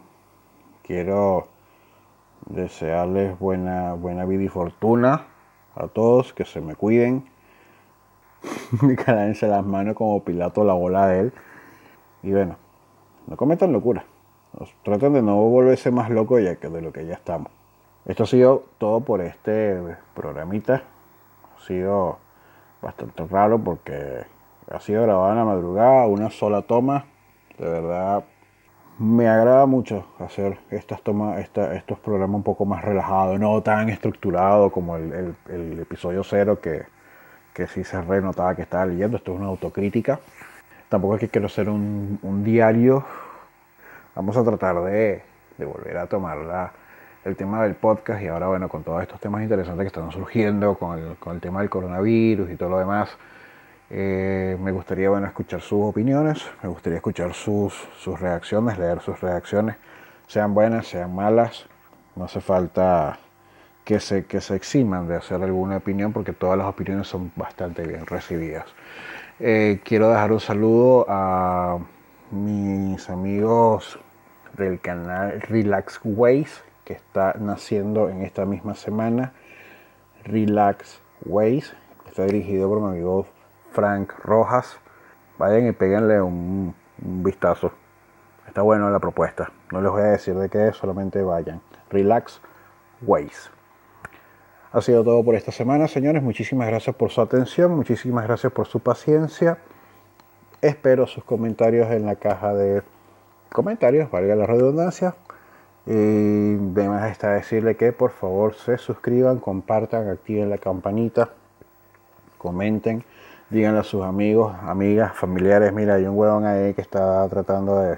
quiero 0.84 1.50
desearles 2.46 3.38
buena, 3.38 3.94
buena 3.94 4.24
vida 4.24 4.44
y 4.44 4.48
fortuna 4.48 5.28
a 5.76 5.90
todos, 5.90 6.32
que 6.32 6.46
se 6.46 6.62
me 6.62 6.76
cuiden, 6.76 7.26
calense 9.06 9.50
las 9.50 9.66
manos 9.66 9.96
como 9.96 10.24
Pilato 10.24 10.64
la 10.64 10.74
bola 10.74 11.08
de 11.08 11.20
él. 11.20 11.34
Y 12.26 12.32
bueno, 12.32 12.56
no 13.28 13.38
cometan 13.38 13.72
locura. 13.72 14.04
Traten 14.84 15.14
de 15.14 15.22
no 15.22 15.36
volverse 15.36 15.92
más 15.92 16.10
locos 16.10 16.42
ya 16.42 16.56
que 16.56 16.70
de 16.70 16.82
lo 16.82 16.92
que 16.92 17.06
ya 17.06 17.14
estamos. 17.14 17.52
Esto 18.06 18.24
ha 18.24 18.26
sido 18.26 18.64
todo 18.80 19.02
por 19.02 19.22
este 19.22 19.80
programita. 20.16 20.82
Ha 21.56 21.62
sido 21.68 22.18
bastante 22.82 23.28
raro 23.28 23.60
porque 23.60 24.26
ha 24.72 24.80
sido 24.80 25.04
grabado 25.04 25.30
en 25.34 25.38
la 25.38 25.46
madrugada, 25.46 26.08
una 26.08 26.32
sola 26.32 26.64
toma. 26.64 27.06
De 27.60 27.70
verdad, 27.70 28.24
me 28.98 29.28
agrada 29.28 29.68
mucho 29.68 30.08
hacer 30.18 30.58
estas 30.72 31.04
tomas, 31.04 31.38
estos 31.40 32.00
programas 32.00 32.38
un 32.38 32.44
poco 32.44 32.66
más 32.66 32.84
relajados, 32.84 33.40
no 33.40 33.62
tan 33.62 33.90
estructurados 33.90 34.72
como 34.72 34.98
el, 34.98 35.36
episodio 35.80 36.24
cero 36.24 36.60
que, 36.60 36.86
que 37.54 37.68
sí 37.68 37.84
se 37.84 38.02
renotaba 38.02 38.56
que 38.56 38.64
estaba 38.64 38.88
leyendo. 38.88 39.18
Esto 39.18 39.34
es 39.34 39.40
una 39.40 39.50
autocrítica. 39.50 40.20
Tampoco 40.90 41.16
es 41.16 41.22
que 41.22 41.30
quiero 41.30 41.48
hacer 41.48 41.70
un, 41.70 42.44
diario. 42.44 43.04
Vamos 44.16 44.38
a 44.38 44.44
tratar 44.44 44.82
de, 44.84 45.24
de 45.58 45.66
volver 45.66 45.98
a 45.98 46.08
tomarla 46.08 46.72
el 47.26 47.36
tema 47.36 47.64
del 47.64 47.74
podcast 47.74 48.22
y 48.22 48.28
ahora, 48.28 48.48
bueno, 48.48 48.70
con 48.70 48.84
todos 48.84 49.02
estos 49.02 49.20
temas 49.20 49.42
interesantes 49.42 49.84
que 49.84 49.88
están 49.88 50.12
surgiendo, 50.12 50.78
con 50.78 51.00
el, 51.00 51.16
con 51.16 51.36
el 51.36 51.42
tema 51.42 51.62
del 51.62 51.70
coronavirus 51.70 52.52
y 52.52 52.56
todo 52.56 52.70
lo 52.70 52.80
demás, 52.80 53.18
eh, 53.90 54.58
me 54.60 54.72
gustaría, 54.72 55.10
bueno, 55.10 55.26
escuchar 55.26 55.62
sus 55.62 55.84
opiniones, 55.84 56.46
me 56.62 56.70
gustaría 56.70 56.98
escuchar 56.98 57.34
sus, 57.34 57.74
sus 57.98 58.20
reacciones, 58.20 58.78
leer 58.78 59.02
sus 59.02 59.20
reacciones, 59.22 59.76
sean 60.28 60.54
buenas, 60.54 60.88
sean 60.88 61.14
malas, 61.16 61.66
no 62.16 62.26
hace 62.26 62.42
falta 62.42 63.18
que 63.84 64.00
se, 64.00 64.26
que 64.26 64.42
se 64.42 64.56
eximan 64.56 65.08
de 65.08 65.16
hacer 65.16 65.42
alguna 65.44 65.78
opinión 65.78 66.14
porque 66.14 66.34
todas 66.34 66.58
las 66.58 66.68
opiniones 66.68 67.08
son 67.08 67.32
bastante 67.36 67.86
bien 67.88 68.06
recibidas. 68.06 68.66
Eh, 69.40 69.82
quiero 69.84 70.10
dejar 70.10 70.32
un 70.32 70.40
saludo 70.40 71.06
a 71.10 71.80
mis 72.32 73.10
amigos 73.10 74.00
del 74.54 74.80
canal 74.80 75.42
Relax 75.42 76.00
Ways 76.06 76.64
que 76.86 76.94
está 76.94 77.34
naciendo 77.38 78.08
en 78.08 78.22
esta 78.22 78.46
misma 78.46 78.76
semana, 78.76 79.34
Relax 80.24 81.02
Ways. 81.26 81.76
Está 82.08 82.24
dirigido 82.24 82.70
por 82.70 82.80
mi 82.80 82.88
amigo 82.92 83.28
Frank 83.72 84.14
Rojas. 84.24 84.80
Vayan 85.38 85.68
y 85.68 85.74
péguenle 85.74 86.22
un, 86.22 86.74
vistazo. 86.98 87.74
Está 88.48 88.62
bueno 88.62 88.90
la 88.90 89.00
propuesta. 89.00 89.52
No 89.70 89.82
les 89.82 89.92
voy 89.92 90.04
a 90.04 90.06
decir 90.06 90.36
de 90.36 90.48
qué 90.48 90.70
es, 90.70 90.78
solamente 90.78 91.22
vayan. 91.22 91.62
Relax 91.90 92.40
Ways. 93.02 93.52
Ha 94.76 94.82
sido 94.82 95.06
todo 95.06 95.24
por 95.24 95.36
esta 95.36 95.54
semana, 95.54 95.88
señores. 95.88 96.22
Muchísimas 96.22 96.68
gracias 96.68 96.94
por 96.98 97.10
su 97.10 97.22
atención, 97.22 97.74
muchísimas 97.78 98.26
gracias 98.26 98.52
por 98.52 98.68
su 98.68 98.82
paciencia. 98.82 99.58
Espero 100.62 101.08
sus 101.08 101.24
comentarios 101.24 101.90
en 101.92 102.06
la 102.06 102.18
caja 102.18 102.54
de 102.54 102.82
comentarios, 103.54 104.12
valga 104.12 104.36
la 104.36 104.46
redundancia. 104.46 105.16
Y 105.86 106.56
además 106.56 107.10
está 107.10 107.32
decirle 107.32 107.78
que 107.78 107.94
por 107.94 108.12
favor 108.12 108.54
se 108.54 108.78
suscriban, 108.78 109.40
compartan, 109.40 110.10
activen 110.10 110.50
la 110.50 110.58
campanita, 110.58 111.30
comenten, 112.38 113.06
díganle 113.50 113.80
a 113.80 113.84
sus 113.84 114.04
amigos, 114.04 114.54
amigas, 114.60 115.16
familiares, 115.16 115.72
mira, 115.72 115.94
hay 115.94 116.04
un 116.04 116.20
huevón 116.20 116.46
ahí 116.46 116.74
que 116.74 116.82
está 116.82 117.26
tratando 117.30 117.80
de 117.80 117.98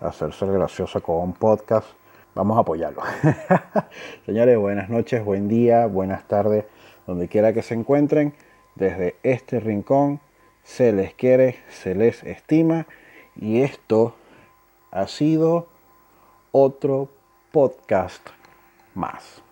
hacerse 0.00 0.46
gracioso 0.46 1.02
con 1.02 1.16
un 1.16 1.32
podcast. 1.32 1.88
Vamos 2.34 2.56
a 2.56 2.60
apoyarlo. 2.60 3.02
Señores, 4.26 4.56
buenas 4.56 4.88
noches, 4.88 5.22
buen 5.22 5.48
día, 5.48 5.86
buenas 5.86 6.26
tardes, 6.28 6.64
donde 7.06 7.28
quiera 7.28 7.52
que 7.52 7.62
se 7.62 7.74
encuentren. 7.74 8.32
Desde 8.74 9.16
este 9.22 9.60
rincón 9.60 10.20
se 10.62 10.92
les 10.92 11.12
quiere, 11.12 11.56
se 11.68 11.94
les 11.94 12.22
estima 12.24 12.86
y 13.36 13.60
esto 13.60 14.14
ha 14.90 15.06
sido 15.08 15.68
otro 16.52 17.10
podcast 17.50 18.26
más. 18.94 19.42